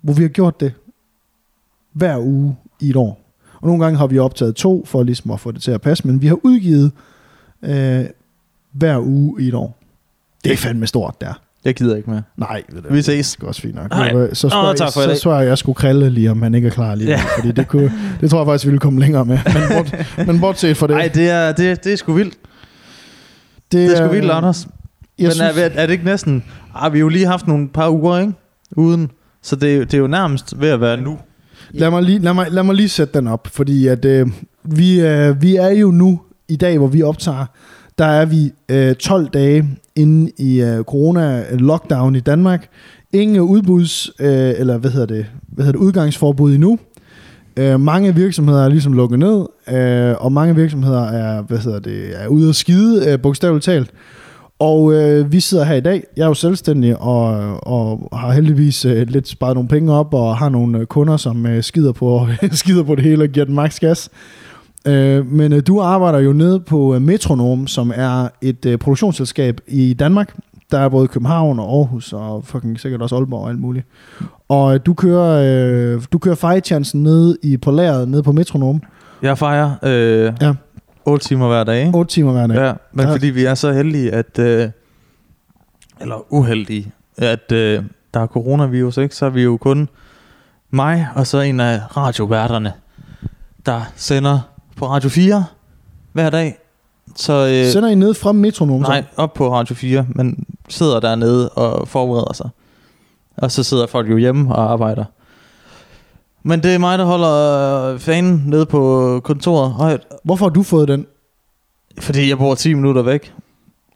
[0.00, 0.72] hvor vi har gjort det
[1.92, 3.20] hver uge i et år.
[3.60, 6.06] Og nogle gange har vi optaget to, for ligesom at få det til at passe,
[6.06, 6.92] men vi har udgivet
[7.62, 8.04] øh,
[8.72, 9.78] hver uge i et år.
[10.44, 11.40] Det er fandme stort, der.
[11.64, 12.22] Jeg gider ikke mere.
[12.36, 13.34] Nej, ved du, Vi ses.
[13.36, 13.90] Det er også fint nok.
[13.90, 14.34] Nej.
[14.34, 16.72] Så tak for i så spørger jeg, jeg skulle krille lige, om han ikke er
[16.72, 17.10] klar lige.
[17.10, 17.20] Ja.
[17.38, 19.38] Fordi det, kunne, det tror jeg faktisk, vi ville komme længere med.
[19.46, 19.94] Men, bort,
[20.26, 20.96] men bortset fra det.
[20.96, 22.34] Nej, det er, det, det er sgu vildt.
[23.72, 24.66] Det er sgu vildt, Anders.
[25.18, 26.44] Jeg Men synes, er, er det ikke næsten...
[26.74, 28.32] Ah, vi har jo lige haft nogle par uger, ikke?
[28.76, 29.10] Uden.
[29.42, 31.18] Så det, er jo- det er jo nærmest ved at være nu.
[31.70, 34.26] lad, mig lige, lad, mig, lad mig lige sætte den op, fordi at, øh,
[34.64, 37.46] vi, øh, vi er jo nu, i dag, hvor vi optager,
[37.98, 42.68] der er vi øh, 12 dage inde i øh, corona-lockdown øh, i Danmark.
[43.12, 46.78] Ingen udbuds, øh, eller hvad hedder det, hvad hedder det udgangsforbud endnu.
[47.56, 52.22] Øh, mange virksomheder er ligesom lukket ned, øh, og mange virksomheder er, hvad hedder det,
[52.22, 53.90] er ude at skide, øh, bogstaveligt talt.
[54.58, 56.04] Og øh, vi sidder her i dag.
[56.16, 57.26] Jeg er jo selvstændig og,
[57.66, 61.46] og har heldigvis øh, lidt sparet nogle penge op og har nogle øh, kunder, som
[61.46, 64.10] øh, skider, på, skider på det hele og giver den maks gas.
[64.86, 69.60] Øh, men øh, du arbejder jo nede på øh, Metronom, som er et øh, produktionsselskab
[69.68, 70.36] i Danmark.
[70.70, 73.86] Der er både København og Aarhus og fucking sikkert også Aalborg og alt muligt.
[74.48, 78.82] Og øh, du kører, øh, du kører fejchancen nede i, på lageret nede på Metronom.
[79.22, 80.54] Jeg fejrer øh, Ja.
[81.04, 81.98] 8 timer hver dag, ikke?
[81.98, 82.56] 8 timer hver dag.
[82.56, 83.12] Ja, men Ja.
[83.12, 84.38] fordi vi er så heldige, at...
[84.38, 84.68] Øh,
[86.00, 87.82] eller uheldige, at øh,
[88.14, 89.14] der er coronavirus, ikke?
[89.16, 89.88] Så er vi jo kun
[90.70, 92.72] mig og så en af radioværterne,
[93.66, 94.38] der sender
[94.76, 95.44] på Radio 4
[96.12, 96.58] hver dag.
[97.16, 98.84] Så øh, Sender I ned fra Metronom?
[98.84, 98.90] så?
[98.90, 102.50] nej, op på Radio 4, men sidder dernede og forbereder sig.
[103.36, 105.04] Og så sidder folk jo hjemme og arbejder.
[106.42, 110.88] Men det er mig, der holder fanen nede på kontoret højt, Hvorfor har du fået
[110.88, 111.06] den?
[112.00, 113.32] fordi jeg bor 10 minutter væk.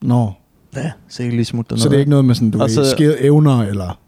[0.03, 0.33] Nå,
[0.77, 1.83] Ja, så jeg kan lige smutte dernede.
[1.83, 3.99] så det er ikke noget med sådan, du Og ved, så- skede evner, eller...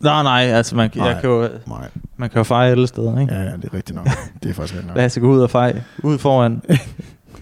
[0.00, 1.20] Nej, nej, altså man, kan- jeg Nej.
[1.20, 3.34] kan jo, Nej, man kan jo feje alle steder, ikke?
[3.34, 4.06] ja, ja, det er rigtigt nok.
[4.42, 4.96] Det er faktisk rigtigt nok.
[4.96, 5.84] Lad os gå ud og feje.
[6.02, 6.62] Ud foran.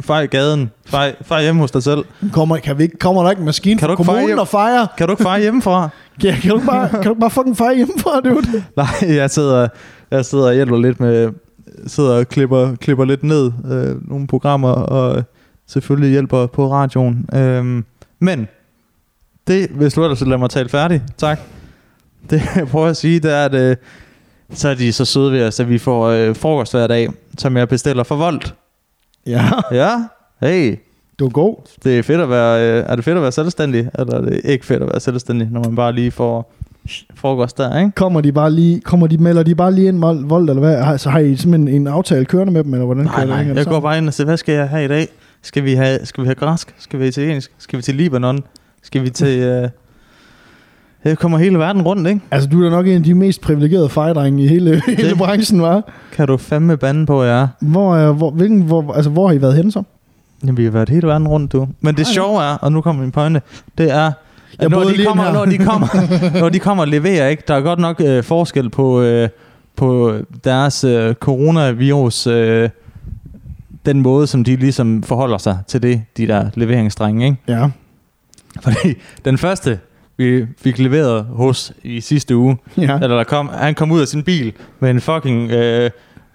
[0.01, 0.71] Fej gaden.
[0.87, 2.05] Fej, fej hjemme hos dig selv.
[2.33, 4.39] Kommer, kan vi ikke, kommer der ikke en maskine Kan du ikke feje kommunen hjem?
[4.39, 4.87] og fejre?
[4.99, 5.89] Kan du ikke feje hjemmefra?
[6.25, 8.65] Ja, kan du bare, kan du bare fucking fejre hjemmefra, dude?
[8.77, 9.69] Nej, jeg sidder,
[10.11, 11.31] jeg sidder og hjælper lidt med,
[11.87, 15.25] sidder og klipper, klipper lidt ned øh, nogle programmer, og
[15.67, 17.27] selvfølgelig hjælper på radioen.
[17.35, 17.85] Øhm,
[18.19, 18.49] men,
[19.47, 21.41] det, hvis du ellers vil lade mig tale færdig, tak.
[22.31, 23.77] Det jeg prøver at sige, det er, at øh,
[24.53, 27.57] så er de så søde ved os, at vi får øh, frokost hver dag, som
[27.57, 28.55] jeg bestiller for Volt.
[29.27, 29.91] Ja, Ja,
[30.41, 30.77] hey,
[31.19, 31.57] du er god.
[31.85, 34.41] det er fedt at være, øh, er det fedt at være selvstændig, eller er det
[34.45, 36.53] ikke fedt at være selvstændig, når man bare lige får
[37.15, 37.91] frokost der, ikke?
[37.91, 40.99] Kommer de bare lige, kommer de, melder de bare lige ind vold, eller hvad?
[40.99, 43.47] Så har I simpelthen en aftale kørende med dem, eller hvordan Nej, kan nej, det
[43.47, 45.09] hænge jeg går bare ind og siger, hvad skal jeg have i dag?
[45.43, 46.75] Skal vi have, skal vi have græsk?
[46.79, 47.51] Skal vi have italiensk?
[47.59, 48.41] Skal vi til Libanon?
[48.83, 49.39] Skal vi til...
[49.39, 49.69] Øh...
[51.05, 52.21] Jeg kommer hele verden rundt, ikke?
[52.31, 55.63] Altså, du er da nok en af de mest privilegerede fejdrenge i hele, hele branchen,
[55.63, 55.83] var.
[56.13, 57.49] Kan du fandme bande på, er?
[57.61, 59.83] Hvor, er- hvor, hvilken, hvor, altså, hvor har I været henne så?
[60.43, 61.69] Jamen, vi har været hele verden rundt, du.
[61.81, 63.43] Men det Ej, sjove er, og nu kommer min pointe,
[63.79, 64.13] det er,
[64.59, 65.33] at når de, kommer, ind her.
[65.33, 65.87] når, de kommer,
[66.41, 67.43] når de kommer og leverer, ikke?
[67.49, 69.29] Der er godt nok øh, forskel på, øh,
[69.77, 72.69] på deres øh, coronavirus, øh,
[73.87, 77.37] den måde, som de ligesom forholder sig til det, de der leveringsdrenge, ikke?
[77.49, 77.69] Ja.
[78.61, 79.79] Fordi den første,
[80.19, 82.95] vi fik leveret hos i sidste uge, Ja.
[83.03, 85.91] eller der kom, han kom ud af sin bil med en fucking øh,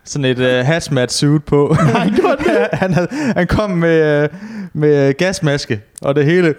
[0.05, 1.75] sådan et øh, hazmat suit på.
[1.93, 2.67] Nej, gjorde det?
[2.73, 4.29] han, havde, han kom med, øh,
[4.73, 6.55] med gasmaske og det hele.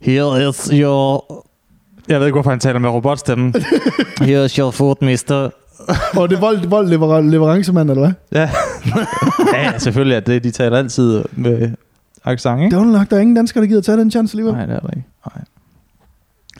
[0.00, 1.24] Here is your...
[2.08, 3.52] Jeg ved ikke, hvorfor han taler med robotstemme.
[4.26, 5.50] Here is your food, mister.
[6.16, 8.12] Og det er vold, vold lever, leverancemand, eller hvad?
[8.40, 8.50] Ja,
[9.54, 10.44] ja, ja, selvfølgelig er det.
[10.44, 11.70] De taler altid med
[12.24, 12.76] accent, ikke?
[12.76, 14.54] Det er nok, der er ingen danskere, der gider tage den chance alligevel.
[14.54, 15.08] Nej, det er der ikke.
[15.36, 15.44] Nej.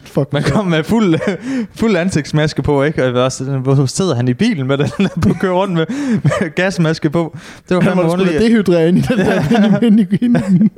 [0.05, 0.33] Fuck.
[0.33, 1.19] Man kom med fuld,
[1.81, 3.05] fuld ansigtsmaske på, ikke?
[3.05, 5.87] Og også, hvor sidder han i bilen med den på køre rundt med,
[6.23, 7.37] med gasmaske på?
[7.69, 8.41] Det var Han fandme underligt.
[8.41, 10.69] dehydrere ind i den der ind i, ind i,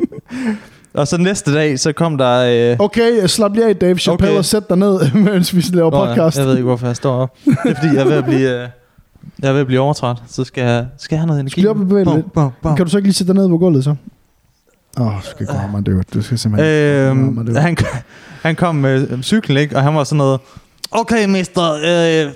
[0.94, 2.70] Og så næste dag, så kom der...
[2.72, 4.38] Øh, Okay, slap lige af, Dave Chappelle, Okay.
[4.38, 6.38] og sæt dig ned, mens vi laver Nå, podcast.
[6.38, 7.36] Jeg ved ikke, hvorfor jeg står op.
[7.44, 8.68] Det er fordi, jeg er ved at blive, øh,
[9.42, 10.16] jeg er ved at blive overtræt.
[10.28, 11.60] Så skal jeg, skal jeg have noget energi.
[11.60, 12.26] Skal op og bevæge lidt?
[12.76, 13.94] Kan du så ikke lige sætte dig ned på gulvet, så?
[15.00, 16.72] Åh, oh, du skal gå mig, det Du skal simpelthen...
[16.72, 17.76] Øhm, det han,
[18.42, 19.76] han kom med øh, cyklen, ikke?
[19.76, 20.40] Og han var sådan noget,
[20.90, 21.72] Okay, mister,
[22.26, 22.32] uh,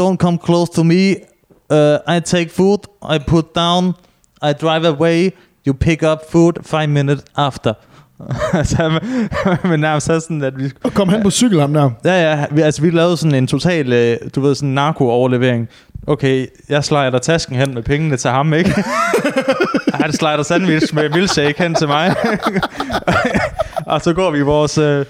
[0.00, 1.14] don't come close to me.
[1.72, 2.78] Uh, I take food,
[3.14, 3.92] I put down,
[4.42, 5.30] I drive away,
[5.66, 7.72] you pick up food five minutes after.
[8.58, 9.00] altså, han-
[9.70, 10.70] men nærmest så sådan, at vi...
[10.84, 11.90] Og kom han på cykel, ham der?
[12.04, 15.68] Ja, ja, vi, altså vi lavede sådan en total, øh, du ved, sådan narko-overlevering.
[16.08, 18.74] Okay, jeg slider tasken hen med pengene til ham, ikke?
[20.02, 22.14] Han slider sandwich med milkshake hen til mig.
[23.86, 25.06] og så går vi vores, øh,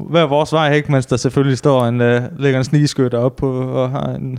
[0.00, 0.92] hver vores vej, ikke?
[0.92, 4.38] Mens der selvfølgelig står en, øh, ligger en snigeskytter op på, og har en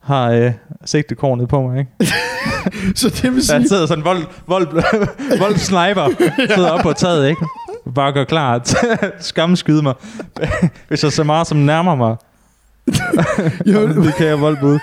[0.00, 0.52] har øh,
[0.84, 2.14] sigtekornet på mig, ikke?
[3.00, 3.58] Så det vil sige...
[3.58, 4.66] han sidder sådan vold, vold,
[5.38, 6.08] vold sniper,
[6.54, 7.46] sidder op på taget, ikke?
[7.94, 9.94] Bare gør klar til at skamskyde mig,
[10.88, 12.16] hvis jeg så meget som nærmer mig.
[13.66, 14.78] Jo, det kan jeg vold ud.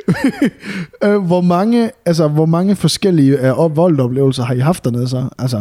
[1.04, 5.28] øh, hvor, mange, altså, hvor mange forskellige øh, voldoplevelser har I haft dernede så?
[5.38, 5.56] Altså,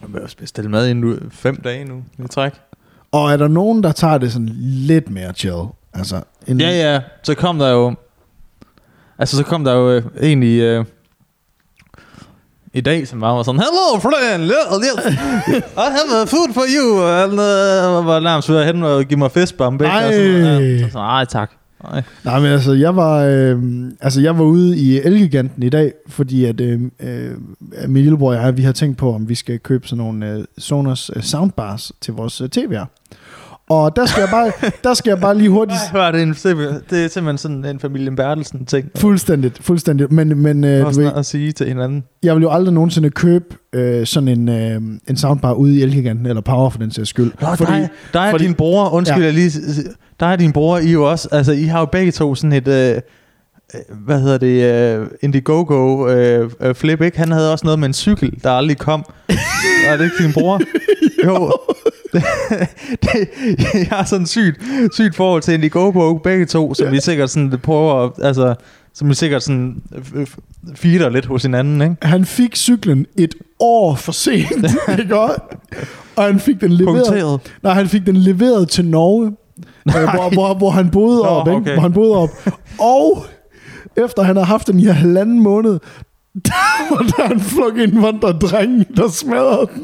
[0.00, 2.52] Jeg vil også bestille mad i nu, fem dage nu i træk.
[3.12, 5.62] og er der nogen, der tager det sådan lidt mere chill?
[5.94, 7.00] Altså, en, Ja, ja.
[7.22, 7.94] Så kom der jo...
[9.18, 10.60] Altså, så kom der jo øh, egentlig...
[10.60, 10.84] Øh,
[12.76, 14.42] i dag, som bare var sådan, Hello, friend!
[14.42, 15.58] Yeah.
[15.86, 17.02] I have a food for you!
[17.02, 19.92] Og han øh, var nærmest ved at hen og give mig fistbump, ikke?
[19.94, 20.50] Og sådan, Ej.
[20.62, 21.50] ja, så sådan, Ej, tak.
[21.90, 22.02] Nej.
[22.24, 23.62] Nej, men altså, jeg var, øh,
[24.00, 27.30] altså, jeg var ude i Elgiganten i dag, fordi at øh, øh,
[27.88, 30.44] min lillebror og jeg, vi har tænkt på, om vi skal købe sådan nogle øh,
[30.58, 32.86] Sonos øh, soundbars til vores øh, TV'er.
[33.70, 34.52] Og der skal jeg bare,
[34.84, 35.78] der skal jeg bare lige hurtigt...
[35.92, 36.34] Hør, det er, en,
[36.90, 38.88] det er simpelthen sådan en familien Bertelsen ting.
[38.96, 40.12] Fuldstændigt, fuldstændigt.
[40.12, 42.04] Men, men øh, du ved, at sige til hinanden.
[42.22, 46.26] jeg vil jo aldrig nogensinde købe øh, sådan en, øh, en soundbar ude i Elgiganten,
[46.26, 47.32] eller Power for den sags skyld.
[47.40, 49.24] Nå, fordi, dig, dig og fordi- din bror, undskyld, Ja.
[49.24, 49.50] jeg lige,
[50.20, 52.52] dig og din bror, I er jo også, altså I har jo begge to sådan
[52.52, 54.62] et, øh, øh, hvad hedder det,
[55.00, 57.18] øh, Indiegogo øh, øh, flip, ikke?
[57.18, 59.04] Han havde også noget med en cykel, der aldrig kom.
[59.88, 60.60] Var det ikke din bror?
[61.24, 61.52] jo.
[63.02, 63.28] det,
[63.74, 64.60] jeg har sådan sygt,
[64.92, 68.54] sygt forhold til Indiegogo, begge to, som vi sikkert sådan prøver, at- altså,
[68.94, 69.82] som vi sikkert sådan
[70.74, 71.96] feeder lidt hos hinanden, ikke?
[72.02, 74.66] Han fik cyklen et år for sent,
[74.98, 75.40] ikke også?
[76.16, 77.04] Og han fik den leveret.
[77.06, 77.40] Punkteret.
[77.62, 81.46] Nej, han fik den leveret til Norge, øh, hvor, hvor, hvor han boede Nå, op,
[81.48, 81.56] ikke?
[81.58, 81.72] okay.
[81.72, 82.28] Hvor han boede op.
[82.80, 83.26] Og
[83.96, 85.72] efter han havde haft den i halvanden måned,
[86.46, 89.82] der var der en flok indvandrerdreng, der smadrede den.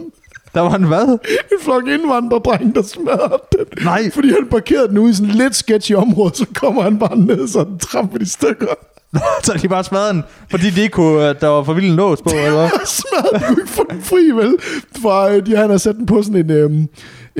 [0.54, 1.18] Der var en hvad?
[1.52, 3.84] En flok indvandrerdreng, der smadrede den.
[3.84, 4.10] Nej.
[4.10, 7.48] Fordi han parkerede den ude i sådan lidt sketchy område, så kommer han bare ned,
[7.48, 8.74] så den tramper de stykker.
[9.44, 11.96] Så de bare smadrede den, fordi de ikke kunne, at der var for vild en
[11.96, 12.70] lås på, eller hvad?
[12.98, 13.40] smadret.
[13.40, 14.54] Du kunne ikke få den fri, vel?
[15.02, 16.70] For øh, de, han har sat den på sådan en, øh,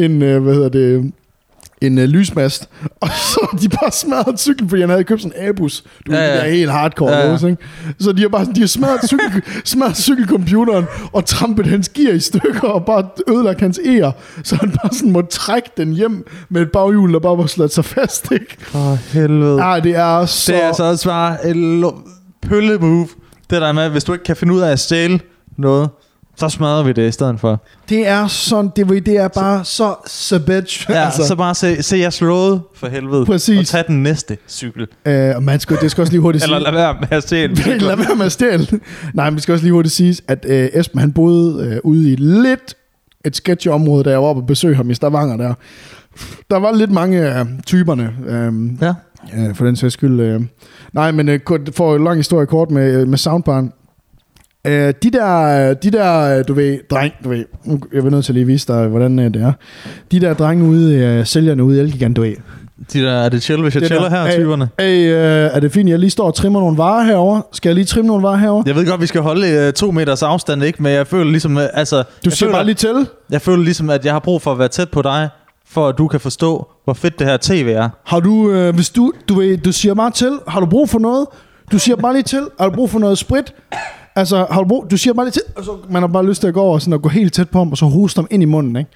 [0.04, 1.12] en øh, hvad hedder det,
[1.80, 2.68] en øh, lysmast.
[3.02, 5.84] Og så de bare smadret cyklen, fordi han havde købt sådan en Abus.
[6.06, 7.38] Du ja, Ja, det er helt hardcore Ja, ja.
[7.42, 7.46] ja.
[7.46, 7.62] ikke?
[8.00, 12.20] Så de har bare de har smadret, cykel, smadret cykelcomputeren og trampet hans gear i
[12.20, 14.12] stykker og bare ødelagt hans eger.
[14.44, 17.72] Så han bare sådan måtte trække den hjem med et baghjul, der bare var slået
[17.72, 18.56] sig fast, ikke?
[18.60, 19.58] For helvede.
[19.60, 20.52] Ej, det er så...
[20.52, 21.98] Det er altså også bare et lo-
[22.48, 23.08] pølle-move.
[23.50, 25.20] Det der med, hvis du ikke kan finde ud af at stjæle
[25.58, 25.88] noget,
[26.40, 27.60] så smadrer vi det i stedet for.
[27.88, 30.86] Det er sådan, det, det er bare så savage.
[30.88, 31.26] Ja, altså.
[31.26, 33.26] så bare se, se jer slået for helvede.
[33.26, 33.58] Præcis.
[33.58, 34.86] Og tag den næste cykel.
[35.06, 36.54] Øh, og man skal, det skal også lige hurtigt sige...
[36.56, 37.54] Eller lad være med at stjæle.
[37.88, 38.66] Lad være med at stjæle.
[39.14, 42.12] Nej, men det skal også lige hurtigt siges, at øh, Esben han boede øh, ude
[42.12, 42.74] i lidt
[43.24, 45.54] et sketchy område, da jeg var oppe og besøgte ham i Stavanger der.
[46.50, 48.94] Der var lidt mange af typerne, øh, Ja.
[49.48, 50.20] øh, for den sags skyld.
[50.20, 50.40] Øh.
[50.92, 51.40] Nej, men øh,
[51.76, 53.72] for en lang historie kort med, øh, med soundbaren.
[54.66, 57.44] Øh, de der, de der, øh, du ved, dreng, du ved,
[57.92, 59.52] jeg vil nødt til at lige vise dig, hvordan øh, det er.
[60.12, 62.34] De der drenge ude, øh, sælgerne ude i Elgigant, du ved.
[62.92, 64.68] De der, er det chill, hvis jeg Det chiller der- her, typerne?
[64.80, 67.40] Hey, øh, er det fint, jeg lige står og trimmer nogle varer herover?
[67.52, 68.62] Skal jeg lige trimme nogle varer herover?
[68.66, 70.82] Jeg ved godt, vi skal holde uh, to meters afstand, ikke?
[70.82, 72.02] Men jeg føler ligesom, uh, altså...
[72.24, 73.06] Du siger bare lige til.
[73.30, 75.28] Jeg føler ligesom, at jeg har brug for at være tæt på dig,
[75.68, 77.88] for at du kan forstå, hvor fedt det her tv er.
[78.04, 80.98] Har du, øh, hvis du, du, ved, du siger bare til, har du brug for
[80.98, 81.26] noget?
[81.72, 83.52] Du siger bare lige til, har du brug for noget sprit?
[84.16, 86.40] Altså, har du brug, du siger bare lige til, og så man har bare lyst
[86.40, 88.26] til at gå over sådan og gå helt tæt på ham, og så hoste ham
[88.30, 88.90] ind i munden, ikke?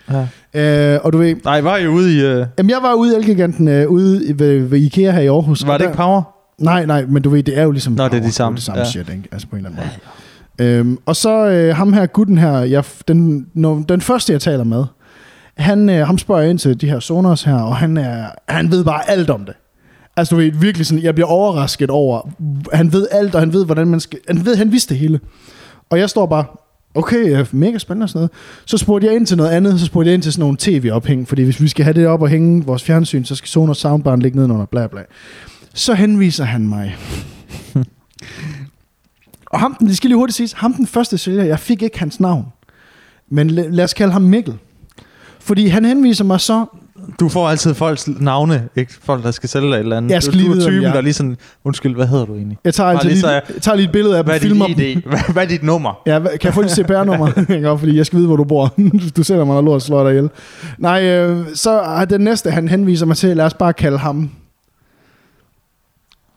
[0.54, 0.94] Ja.
[0.94, 2.16] Øh, og du ved, Nej, var I ude i...
[2.40, 5.26] Uh, jamen jeg var ude i Elgiganten, øh, ude i- ved, ved Ikea her i
[5.26, 5.66] Aarhus.
[5.66, 6.22] var det der, ikke Power?
[6.58, 7.92] Nej, nej, men du ved, det er jo ligesom...
[7.92, 8.84] Nå, det er de power, samme, Det samme ja.
[8.90, 9.28] shit, ikke?
[9.32, 9.90] Altså på en eller anden
[10.58, 10.70] måde.
[10.70, 14.64] Øhm, og så øh, ham her, gutten her, jeg, den, no, den første, jeg taler
[14.64, 14.84] med,
[15.56, 18.84] han, øh, ham spørger ind til de her Sonos her, og han, er, han ved
[18.84, 19.54] bare alt om det.
[20.16, 22.28] Altså du ved, virkelig sådan, jeg bliver overrasket over,
[22.72, 25.20] han ved alt, og han ved, hvordan man skal, han ved, han vidste det hele.
[25.90, 26.44] Og jeg står bare,
[26.94, 28.30] okay, mega spændende og sådan noget.
[28.66, 31.28] Så spurgte jeg ind til noget andet, så spurgte jeg ind til sådan nogle tv-ophæng,
[31.28, 34.16] fordi hvis vi skal have det op og hænge vores fjernsyn, så skal Sonos soundbar
[34.16, 35.00] ligge nedenunder, bla bla.
[35.74, 36.96] Så henviser han mig.
[39.52, 41.98] og ham, den- det skal lige hurtigt siges, ham den første sælger, jeg fik ikke
[41.98, 42.46] hans navn.
[43.28, 44.54] Men lad os kalde ham Mikkel.
[45.40, 46.64] Fordi han henviser mig så,
[47.20, 50.10] du får altid folks navne, ikke folk, der skal sælge dig et eller andet.
[50.10, 52.24] Jeg skal du, lige du er vide, typen, jeg- der lige sådan, undskyld, hvad hedder
[52.24, 52.58] du egentlig?
[52.64, 54.66] jeg tager, altså lige så- jeg tager lige et billede af dem, Hvad er filmer
[54.66, 54.84] dit dem.
[54.86, 55.02] ID?
[55.06, 56.02] Hvad, hvad er dit nummer?
[56.06, 57.76] Ja, kan jeg få dit CPR-nummer?
[57.78, 58.74] Fordi jeg skal vide, hvor du bor.
[59.16, 60.30] du sælger mig noget lort og slår dig ihjel.
[60.78, 64.30] Nej, øh, så er den næste, han henviser mig til, lad os bare kalde ham...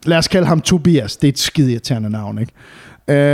[0.05, 1.17] Lad os kalde ham Tobias.
[1.17, 2.51] Det er et skide irriterende navn, ikke?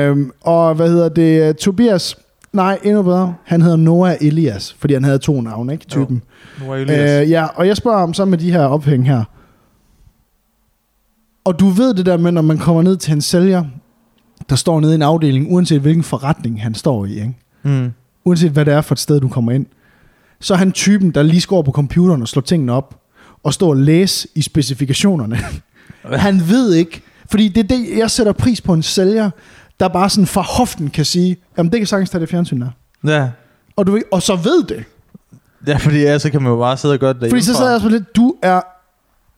[0.08, 1.58] Øhm, og hvad hedder det?
[1.58, 2.15] Tobias...
[2.54, 3.36] Nej, endnu bedre.
[3.44, 5.86] Han hedder Noah Elias, fordi han havde to navne, ikke?
[5.86, 6.22] Typen.
[6.62, 7.22] Nu er Elias.
[7.22, 9.24] Øh, ja, og jeg spørger ham så med de her ophæng her.
[11.44, 13.63] Og du ved det der med, når man kommer ned til en sælger,
[14.50, 17.34] der står nede i en afdeling, uanset hvilken forretning han står i, ikke?
[17.63, 17.92] Mm.
[18.26, 19.66] uanset hvad det er for et sted, du kommer ind,
[20.42, 23.00] så er han typen, der lige over på computeren og slår tingene op,
[23.44, 25.38] og står og læse i specifikationerne.
[26.28, 29.30] han ved ikke, fordi det er det, jeg sætter pris på en sælger,
[29.84, 32.69] der bare sådan fra hoften kan sige, jamen det kan sagtens tage det fjernsyn der.
[33.08, 33.30] Ja.
[33.76, 34.84] Og, du, og så ved det.
[35.67, 37.72] ja, fordi ja, så kan man jo bare sidde og gøre det Fordi så sad
[37.72, 38.62] jeg så lidt, du er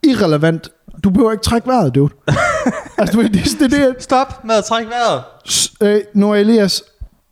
[0.03, 0.69] irrelevant.
[1.03, 2.13] Du behøver ikke trække vejret, dude.
[2.97, 5.23] altså, du det, det, det, Stop med at trække vejret.
[5.49, 6.83] S- øh, Noah Elias,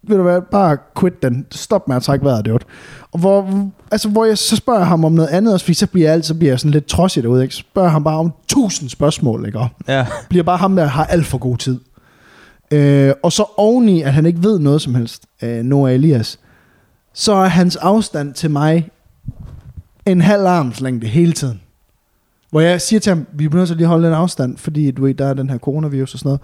[0.08, 1.46] ved du hvad, bare quit den.
[1.52, 2.54] Stop med at trække vejret, det
[3.12, 6.08] Og hvor, altså, hvor jeg så spørger ham om noget andet også, fordi så bliver
[6.08, 7.56] jeg, altid, så bliver jeg sådan lidt trodsig derude, ikke?
[7.56, 9.60] Så spørger ham bare om tusind spørgsmål, ikke?
[9.60, 10.06] Og Ja.
[10.30, 11.80] bliver bare ham, der har alt for god tid.
[12.74, 16.40] Øh, og så oveni, at han ikke ved noget som helst, øh, Noah Elias,
[17.14, 18.90] så er hans afstand til mig
[20.06, 21.62] en halv armslængde hele tiden.
[22.52, 24.92] Hvor jeg siger til ham, vi bliver nødt til lige at holde den afstand, fordi
[24.92, 26.42] du ved, der er den her coronavirus og sådan noget.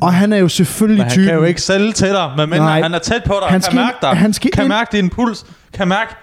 [0.00, 1.26] Og han er jo selvfølgelig Men han typen...
[1.28, 2.82] kan jo ikke sælge til dig, medmindre Nej.
[2.82, 4.96] han er tæt på dig, Han skal kan mærke dig, han skal kan ind- mærke
[4.96, 6.14] din puls, kan mærke,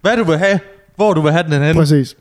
[0.00, 0.60] hvad du vil have,
[0.96, 2.16] hvor du vil have den hen Præcis.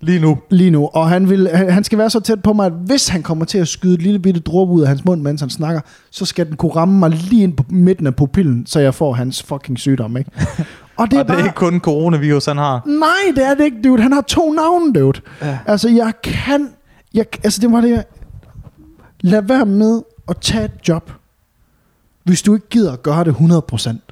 [0.00, 0.38] Lige nu.
[0.50, 0.90] lige nu.
[0.92, 3.44] Og han, vil, han, han skal være så tæt på mig, at hvis han kommer
[3.44, 5.80] til at skyde et lille bitte dråbe ud af hans mund, mens han snakker,
[6.10, 9.12] så skal den kunne ramme mig lige ind på midten af pupillen, så jeg får
[9.12, 10.30] hans fucking sygdom, ikke?
[10.98, 12.82] Og det er, og det bare, er ikke kun coronavirus, han har.
[12.86, 14.02] Nej, det er det ikke, dude.
[14.02, 15.20] Han har to navne, dude.
[15.42, 15.58] Ja.
[15.66, 16.68] Altså, jeg kan...
[17.14, 18.04] Jeg, altså, det var det, jeg...
[19.20, 21.12] Lad være med at tage et job,
[22.24, 24.05] hvis du ikke gider at gøre det 100%.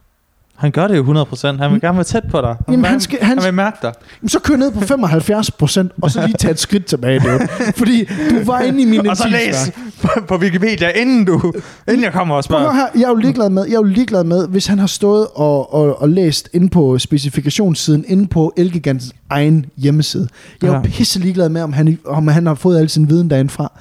[0.57, 1.47] Han gør det jo 100%.
[1.63, 2.49] Han vil gerne være tæt på dig.
[2.49, 3.93] Han, Jamen, vil, han skal- han han vil mærke dig.
[4.27, 7.49] Så kør ned på 75%, og så lige tage et skridt tilbage, dude.
[7.77, 11.53] Fordi du var inde i min Og så læs på, på Wikipedia, inden du,
[11.89, 12.73] inden jeg kommer og spørger.
[12.73, 15.27] her, jeg er jo ligeglad med, jeg er jo ligeglad med, hvis han har stået
[15.35, 20.29] og, og, og læst inde på specifikationssiden, inde på Elgigants egen hjemmeside.
[20.63, 23.31] Jeg er jo pisse ligeglad med, om han, om han har fået al sin viden
[23.31, 23.73] derindfra.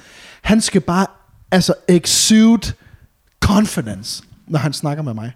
[0.42, 1.06] Han skal bare,
[1.50, 2.72] altså, exude
[3.40, 5.32] confidence, når han snakker med mig.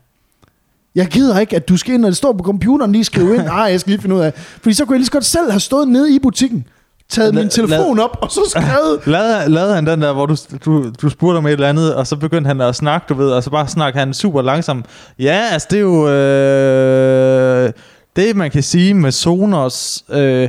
[0.99, 3.43] Jeg gider ikke, at du skal ind, og det står på computeren, lige skrive ind,
[3.57, 4.33] nej, jeg skal lige finde ud af.
[4.37, 6.65] Fordi så kunne jeg lige så godt selv have stået nede i butikken,
[7.11, 10.37] taget Lad- min telefon op, og så skrevet, Lavede, lavede han den der, hvor du,
[10.65, 13.31] du, du spurgte om et eller andet, og så begyndte han at snakke, du ved,
[13.31, 14.87] og så bare snakke han super langsomt.
[15.19, 16.09] Ja, altså det er jo...
[16.09, 17.73] Øh,
[18.17, 20.49] det man kan sige med Sonos øh,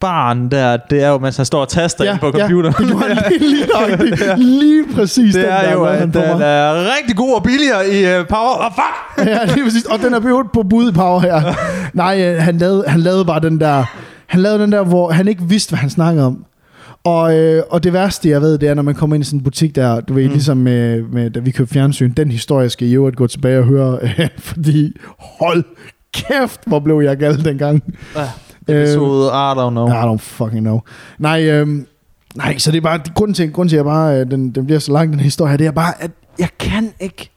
[0.00, 2.74] barn der, det er jo, mens han står og taster ja, ind på computeren.
[2.80, 4.38] Ja, det var lige, lige, nøjagtigt.
[4.62, 6.40] lige præcis den det er der, jo, han den mig.
[6.40, 8.54] er rigtig god og billigere i uh, Power.
[8.54, 9.26] Og fuck!
[9.28, 9.84] ja, lige præcis.
[9.84, 11.42] Og den er behøvet på bud i power her.
[11.92, 13.84] Nej, øh, han lavede, han lavede bare den der...
[14.26, 16.44] Han lavede den der, hvor han ikke vidste, hvad han snakkede om.
[17.04, 19.38] Og, øh, og det værste, jeg ved, det er, når man kommer ind i sådan
[19.38, 20.32] en butik der, du ved, mm.
[20.32, 23.64] ligesom med, med, da vi købte fjernsyn, den historie skal I jo gå tilbage og
[23.64, 25.64] høre, øh, fordi hold
[26.14, 27.82] kæft, hvor blev jeg gal dengang.
[28.68, 29.88] Episode, I don't know.
[29.88, 30.80] I don't fucking know.
[31.18, 31.86] Nej, øhm,
[32.34, 34.66] nej, så det er bare, grunden til, grunden til, at jeg bare, øh, den, den
[34.66, 37.30] bliver så lang, den her historie, det er bare, at jeg kan ikke,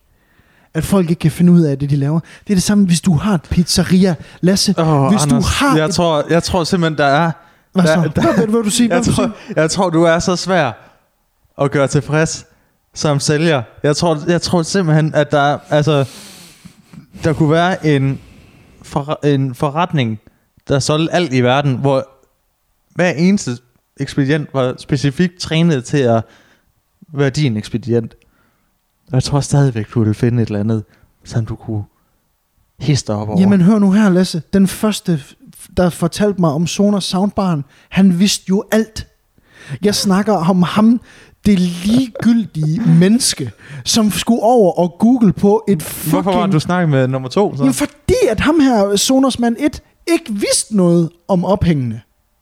[0.73, 2.19] at folk ikke kan finde ud af det, de laver.
[2.19, 4.15] Det er det samme, hvis du har et pizzeria.
[4.41, 7.31] Lasse, Oh, hvis du har jeg, et- tror, jeg tror simpelthen, der er...
[7.73, 8.11] hvad så?
[8.15, 8.87] der- der- Hvad du sige?
[8.87, 9.61] Hvad Jeg du tror, sige?
[9.61, 10.71] jeg tror, du er så svær
[11.61, 12.45] at gøre tilfreds
[12.93, 13.61] som sælger.
[13.83, 16.05] Jeg tror, jeg tror simpelthen, at der, altså,
[17.23, 18.19] der kunne være en,
[18.83, 20.19] for, en forretning,
[20.67, 22.09] der solgte alt i verden, hvor
[22.95, 23.51] hver eneste
[23.99, 26.23] ekspedient var specifikt trænet til at
[27.13, 28.15] være din ekspedient.
[29.07, 30.83] Og jeg tror stadigvæk, du ville finde et eller andet,
[31.23, 31.83] som du kunne
[32.79, 33.39] hisse dig op over.
[33.39, 34.41] Jamen hør nu her, Lasse.
[34.53, 35.19] Den første,
[35.77, 39.07] der fortalte mig om Sonos Soundbaren, han vidste jo alt.
[39.83, 41.01] Jeg snakker om ham,
[41.45, 43.51] det ligegyldige menneske,
[43.85, 46.11] som skulle over og google på et fucking...
[46.11, 47.55] Hvorfor var du snakket med nummer to?
[47.55, 47.63] Så?
[47.63, 51.99] Jamen fordi at ham her, Sonosman 1, ikke vidste noget om ophængende.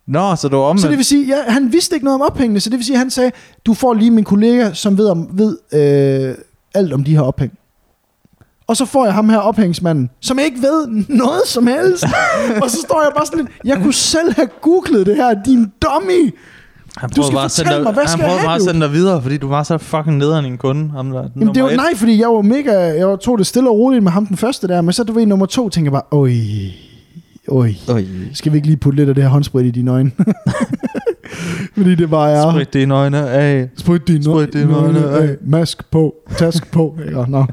[0.08, 0.82] Nå, så du var omvendt.
[0.82, 2.95] Så det vil sige, ja, han vidste ikke noget om ophængende, så det vil sige,
[2.95, 3.32] at han sagde,
[3.65, 6.36] du får lige min kollega, som ved, om, ved øh,
[6.73, 7.51] alt om de her ophæng.
[8.67, 12.04] Og så får jeg ham her ophængsmanden, som ikke ved noget som helst.
[12.63, 15.71] og så står jeg bare sådan lidt, jeg kunne selv have googlet det her, din
[15.82, 16.36] dummy.
[16.97, 18.82] han du skal bare fortælle dig- mig, hvad han skal jeg prøvede bare at sende
[18.82, 20.89] dig videre, fordi du var så fucking nederen en kunde.
[20.91, 23.75] Ham der, Jamen, det var, nej, fordi jeg var mega, jeg tog det stille og
[23.78, 26.19] roligt med ham den første der, men så du ved, nummer to, tænker jeg bare,
[26.19, 26.32] øj,
[27.47, 28.03] øj, Øj.
[28.34, 30.12] skal vi ikke lige putte lidt af det her håndsprit i dine øjne?
[31.77, 32.51] fordi det bare er...
[32.51, 33.69] Sprit dine øjne af.
[33.77, 35.23] Sprit dine Sprit dine øjne øjne af.
[35.29, 35.36] af.
[35.45, 36.97] Mask på, task på.
[37.08, 37.25] Ikke?
[37.31, 37.45] Nå.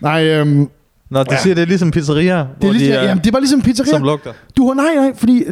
[0.00, 0.68] Nej, øhm,
[1.10, 1.38] Nå, du Ja.
[1.42, 3.62] siger, det er ligesom pizzeria, det, er ligesom, de er, jamen, det er bare ligesom
[3.62, 3.90] pizzeria.
[3.90, 4.32] som lugter.
[4.56, 5.44] Du har nej, nej, fordi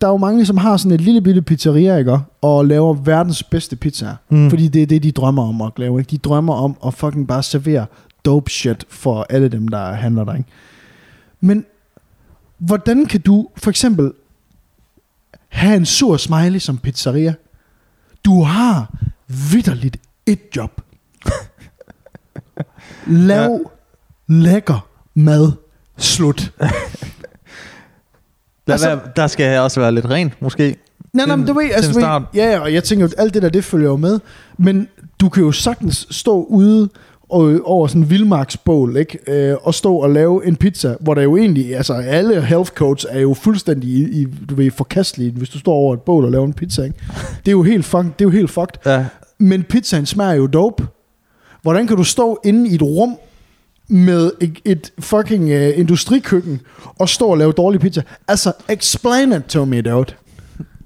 [0.00, 2.18] der er jo mange, som har sådan et lille bitte pizzeria, ikke?
[2.42, 4.14] Og laver verdens bedste pizzaer.
[4.30, 4.50] Mm.
[4.50, 5.98] Fordi det er det, de drømmer om at lave.
[6.00, 6.10] Ikke?
[6.10, 7.86] De drømmer om at fucking bare servere
[8.24, 10.34] dope shit for alle dem, der handler der.
[10.34, 10.48] Ikke?
[11.40, 11.64] Men
[12.60, 14.12] hvordan kan du for eksempel
[15.48, 17.34] have en sur smiley som pizzeria?
[18.24, 18.94] Du har
[19.52, 19.96] vidderligt
[20.26, 20.80] et job.
[23.06, 23.58] Lav ja.
[24.34, 25.52] lækker mad.
[25.96, 26.52] Slut.
[26.60, 26.68] Der,
[28.72, 30.76] Altså- altså, der skal også være lidt rent, måske.
[31.12, 33.34] Nej, nej, men du ved, Til altså, du ved, ja, og jeg tænker jo, alt
[33.34, 34.20] det der, det følger jo med.
[34.58, 34.88] Men
[35.20, 36.88] du kan jo sagtens stå ude
[37.30, 39.18] og, over sådan en vildmarksbål, ikke?
[39.26, 43.06] Øh, og stå og lave en pizza, hvor der jo egentlig, altså alle health coach
[43.08, 46.30] er jo fuldstændig i, i, du ved, forkastelige, hvis du står over et bål og
[46.30, 46.96] laver en pizza, ikke?
[47.38, 48.78] Det er jo helt, fuck, det er jo helt fucked.
[48.86, 49.04] Ja.
[49.38, 50.86] Men pizzaen smager jo dope.
[51.62, 53.16] Hvordan kan du stå inde i et rum
[53.88, 56.60] med et, et fucking uh, industrikøkken
[56.98, 58.02] og stå og lave dårlig pizza?
[58.28, 60.14] Altså, explain it to me, dude.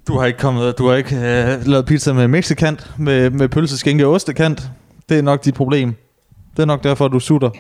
[0.09, 3.79] Du har ikke kommet, du har ikke øh, lavet pizza med mexikant, med, med pølse,
[3.79, 4.63] skinke og ostekant.
[5.09, 5.95] Det er nok dit problem.
[6.57, 7.51] Det er nok derfor, du sutter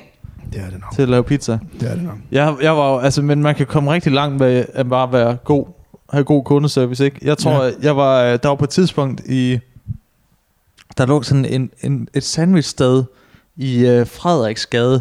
[0.52, 0.94] Det er det nok.
[0.94, 1.58] til at lave pizza.
[1.80, 2.14] Det er det nok.
[2.32, 5.36] Jeg, jeg var jo, altså, men man kan komme rigtig langt med at bare være
[5.44, 5.66] god,
[6.10, 7.18] have god kundeservice, ikke?
[7.22, 7.70] Jeg tror, Ja.
[7.82, 9.58] jeg var, øh, der var på et tidspunkt i,
[10.98, 13.04] der lå sådan en, en, et sandwichsted
[13.56, 15.00] i øh, Frederiksgade,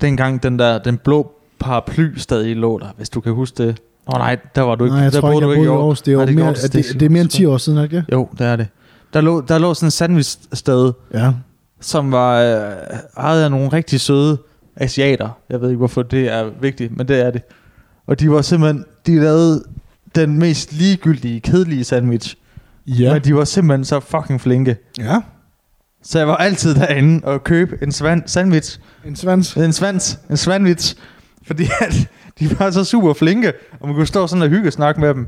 [0.00, 3.80] dengang den der, den blå paraply stadig lå der, hvis du kan huske det.
[4.08, 4.94] Åh oh, nej, der var du ikke.
[4.94, 5.72] Nej, jeg der tror ikke, jeg boede i.
[5.72, 6.02] Aarhus.
[6.02, 7.84] Det er, jo Nej, det mere, det, det, det er mere end 10 år siden,
[7.84, 8.04] ikke?
[8.12, 8.66] Jo, det er det.
[9.12, 11.32] Der lå, der lå sådan en sandwichsted, Ja.
[11.82, 12.72] Som var øh,
[13.16, 14.38] ejet af nogle rigtig søde
[14.76, 15.28] asiater.
[15.50, 17.42] Jeg ved ikke, hvorfor det er vigtigt, men det er det.
[18.06, 19.64] Og de var simpelthen, de lavede
[20.14, 22.36] den mest ligegyldige, kedelige sandwich.
[22.86, 23.12] Ja.
[23.12, 24.76] Men de var simpelthen så fucking flinke.
[24.98, 25.20] ja.
[26.04, 28.78] Så jeg var altid derinde og købe en svan- sandwich.
[29.06, 29.56] En svans.
[29.56, 30.18] En svans.
[30.30, 30.96] En sandwich.
[31.46, 32.08] Fordi at
[32.40, 35.14] de var så super flinke, og man kunne stå sådan og hygge og snakke med
[35.14, 35.26] dem.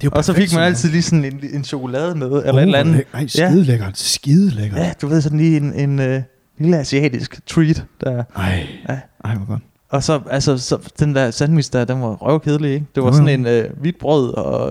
[0.00, 2.44] Det jo Og så fik man altid lige sådan en, en chokolade med, eller noget.
[2.58, 2.94] et eller Åh, andet.
[2.94, 3.98] hvor læ- Ej, skide lækkert.
[3.98, 4.80] Skide lækkert.
[4.80, 6.22] Ja, du ved sådan lige en, en uh,
[6.58, 8.24] lille asiatisk treat der.
[8.36, 8.66] Ej.
[8.88, 8.98] Ja.
[9.24, 9.62] Ej, hvor godt.
[9.88, 12.86] Og så, altså, så den der sandwich der, den var røvkedelig, ikke?
[12.94, 13.34] Det var Jo, sådan jo.
[13.34, 14.70] en øh, hvidt brød, og,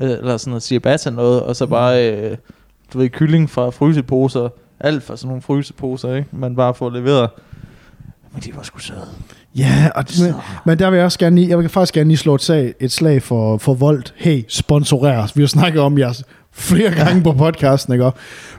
[0.00, 2.36] øh, eller sådan noget ciabatta noget, og så bare, øh,
[2.92, 4.48] du ved, kylling fra fryseposer.
[4.80, 6.28] Alt fra sådan nogle fryseposer, ikke?
[6.32, 7.30] Man bare får leveret.
[8.32, 9.06] Men de var sgu søde.
[9.56, 10.34] Ja, og, men, Så.
[10.64, 12.74] men der vil jeg også gerne lige, jeg vil faktisk gerne lige slå et slag,
[12.80, 14.14] et slag for, for Volt.
[14.16, 15.36] Hey, sponsorer os.
[15.36, 18.10] Vi har snakket om jeres flere gange på podcasten, ikke?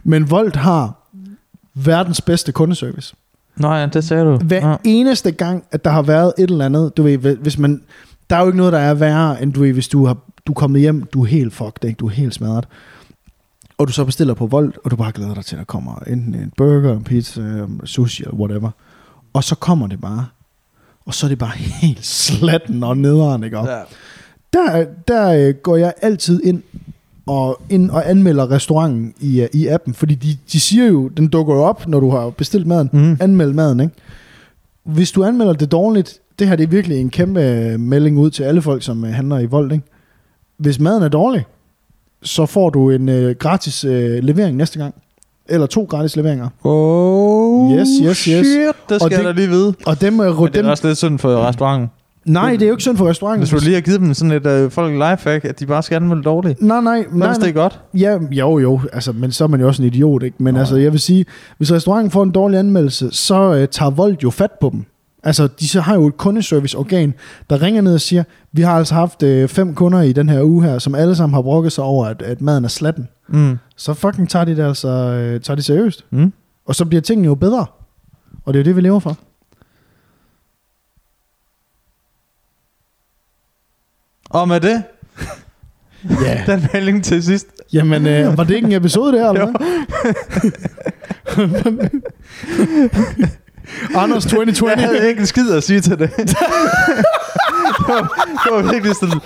[0.04, 1.10] Men Volt har
[1.74, 3.16] verdens bedste kundeservice.
[3.58, 4.38] Nå ja, det sagde du.
[4.38, 4.76] Hver ja.
[4.84, 7.82] eneste gang, at der har været et eller andet, du ved, hvis man,
[8.30, 10.52] der er jo ikke noget, der er værre, end du ved, hvis du har, du
[10.52, 11.98] er kommet hjem, du er helt fucked, ikke?
[11.98, 12.68] du er helt smadret,
[13.78, 15.96] og du så bestiller på Volt, og du bare glæder dig til, at der kommer
[16.08, 18.70] enten en burger, en pizza, sushi eller whatever,
[19.34, 20.26] og så kommer det bare,
[21.06, 23.60] og så er det bare helt slatten og nederen, ikke?
[23.60, 23.80] Og Ja.
[24.54, 26.64] der, der øh, går jeg altid ind
[27.26, 31.28] og, ind og anmelder restauranten i, øh, i appen, fordi de, de siger jo, den
[31.28, 33.18] dukker jo op, når du har bestilt maden, Mm.
[33.22, 33.94] anmeld maden, ikke?
[34.84, 38.30] Hvis du anmelder det dårligt, det her det er virkelig en kæmpe øh, melding ud
[38.30, 39.84] til alle folk, som handler i vold, ikke?
[40.58, 41.46] Hvis maden er dårlig,
[42.24, 44.96] så får du en øh, gratis øh, levering næste gang.
[45.50, 46.48] Eller to gratis leveringer.
[46.64, 48.46] Oh, Yes, yes, yes.
[48.48, 49.74] Shit, det Og skal det- jeg da lige vide.
[49.86, 51.90] Og dem, øh, Men det dem er også lidt synd for restauranten.
[52.26, 53.40] nej, det er jo ikke synd for restauranten.
[53.48, 55.96] Hvis du lige har givet dem sådan et øh, folk lifehack, at de bare skal
[55.96, 56.62] anmelde dårligt.
[56.62, 57.50] Nej, nej, Nej, nej, hvis det nej.
[57.50, 57.80] er godt.
[57.94, 60.36] Ja, jo, jo, altså, men så er man jo også en idiot, ikke?
[60.40, 61.26] Men Nå, altså, jeg vil sige,
[61.58, 64.86] hvis restauranten får en dårlig anmeldelse, så øh, tager Volt jo fat på dem.
[65.24, 67.14] Altså, de så har jo et kundeserviceorgan,
[67.50, 70.44] der ringer ned og siger, vi har altså haft øh, fem kunder i den her
[70.44, 73.08] uge her, som alle sammen har brokket sig over, at, at maden er slatten.
[73.28, 73.58] Mm.
[73.76, 76.06] Så fucking tager de det altså øh, tager de seriøst.
[76.10, 76.34] Mm.
[76.66, 77.66] Og så bliver tingene jo bedre.
[78.46, 79.18] Og det er jo det, vi lever for.
[84.30, 84.84] Og med det,
[86.26, 86.44] Ja.
[86.48, 87.48] den melding til sidst.
[87.74, 89.56] Jamen, øh, var det ikke en episode der, eller hvad?
[94.02, 94.70] Anders 2020.
[94.70, 96.12] Jeg havde ikke en skid at sige til det.
[97.78, 98.02] Det, var,
[98.46, 99.20] det var virkelig sådan...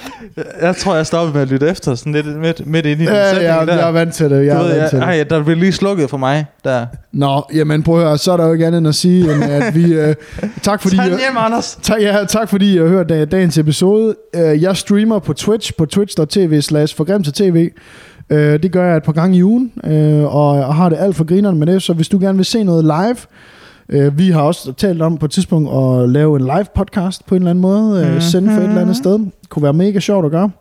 [0.62, 3.16] Jeg tror, jeg stoppede med at lytte efter, sådan lidt midt, midt inde i den
[3.16, 3.74] Ja, sætning ja, der.
[3.76, 4.46] jeg er vant til det.
[4.46, 5.06] Jeg du er ved, vant jeg, til det.
[5.06, 6.86] ej, der blev lige slukket for mig der.
[7.14, 9.44] Nå, jamen prøv at høre, så er der jo ikke andet end at sige, end
[9.44, 9.94] at vi...
[9.94, 10.16] Øh,
[10.62, 10.96] tak fordi...
[10.98, 11.80] Tag hjem, Anders.
[11.82, 14.16] Tak, ja, tak fordi I har hørt dag- dagens episode.
[14.36, 17.70] Øh, Jeg streamer på Twitch, på twitch.tv slash forgrimte tv.
[18.30, 21.24] Øh, Det gør jeg et par gange i ugen, øh, og har det alt for
[21.24, 23.16] grineren med det, så hvis du gerne vil se noget live,
[23.90, 27.36] øh, vi har også talt om på et tidspunkt at lave en live podcast på
[27.36, 29.14] en eller anden måde, øh, sende for et eller andet sted.
[29.20, 30.52] Det kunne være mega sjovt at gøre.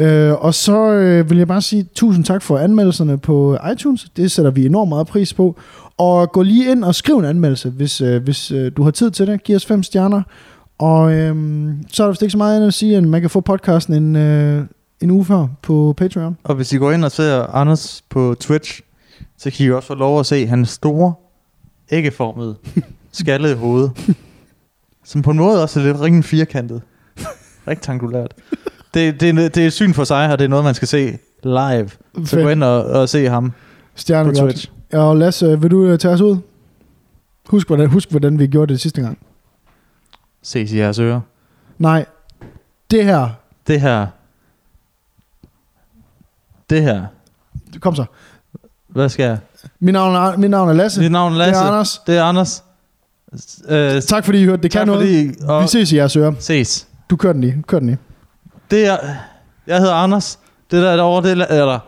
[0.00, 4.06] Øh, og så øh, vil jeg bare sige tusind tak for anmeldelserne på iTunes.
[4.16, 5.56] Det sætter vi enormt meget pris på.
[5.98, 9.10] Og gå lige ind og skriv en anmeldelse, hvis, øh, hvis øh, du har tid
[9.10, 9.42] til det.
[9.42, 10.22] Giv os fem stjerner.
[10.78, 13.30] Og øhm, så er der vist ikke så meget andet at sige, end man kan
[13.30, 14.64] få podcasten en, øh,
[15.00, 16.36] en uge før på Patreon.
[16.44, 18.80] Og hvis I går ind og ser Anders på Twitch,
[19.38, 21.14] så kan I også få lov at se hans store,
[21.90, 22.56] æggeformede,
[23.12, 23.90] skaldede hoved.
[25.04, 26.82] Som på en måde også er lidt ringen firkantet.
[27.68, 28.34] Rektangulært.
[28.94, 31.18] Det, det, det er et syn for sig, og det er noget, man skal se
[31.42, 31.90] live.
[32.24, 33.56] Så gå ind og, og se ham på
[33.94, 34.70] Stjerne Twitch.
[34.92, 36.36] Ja, og Lasse, vil du øh, tage os ud?
[37.46, 39.18] Husk hvordan, husk, hvordan vi gjorde det sidste gang.
[40.42, 41.20] Ses i jeres ører.
[41.78, 42.06] Nej,
[42.90, 43.28] det her.
[43.66, 44.06] Det her.
[46.70, 47.06] Det her.
[47.80, 48.04] Kom så.
[48.88, 49.38] Hvad skal jeg?
[49.80, 51.00] Mit navn er, mit navn er Lasse.
[51.02, 51.54] Dit navn er Lasse.
[51.54, 52.00] Det er Anders.
[52.06, 52.64] Det er Anders.
[53.68, 54.62] Øh, Tak fordi I hørte.
[54.62, 55.00] Det kan noget.
[55.00, 55.44] fordi...
[55.48, 56.32] Og Vi ses i jeres ører.
[56.38, 56.86] ses.
[57.10, 57.52] Du kører den i.
[57.66, 57.96] Kør den i.
[58.70, 58.96] Det er...
[59.66, 60.38] Jeg hedder Anders.
[60.70, 61.46] Det der derovre, det er...
[61.46, 61.78] Eller...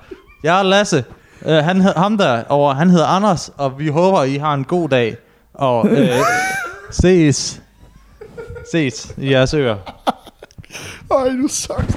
[0.44, 1.04] Jeg er Lasse.
[1.46, 4.88] Uh, han, ham der over, han hedder Anders, og vi håber, I har en god
[4.88, 5.16] dag.
[5.54, 5.98] Og uh,
[7.02, 7.62] ses.
[8.72, 9.76] Ses i jeres ører.
[11.10, 11.96] Øj, du sucks.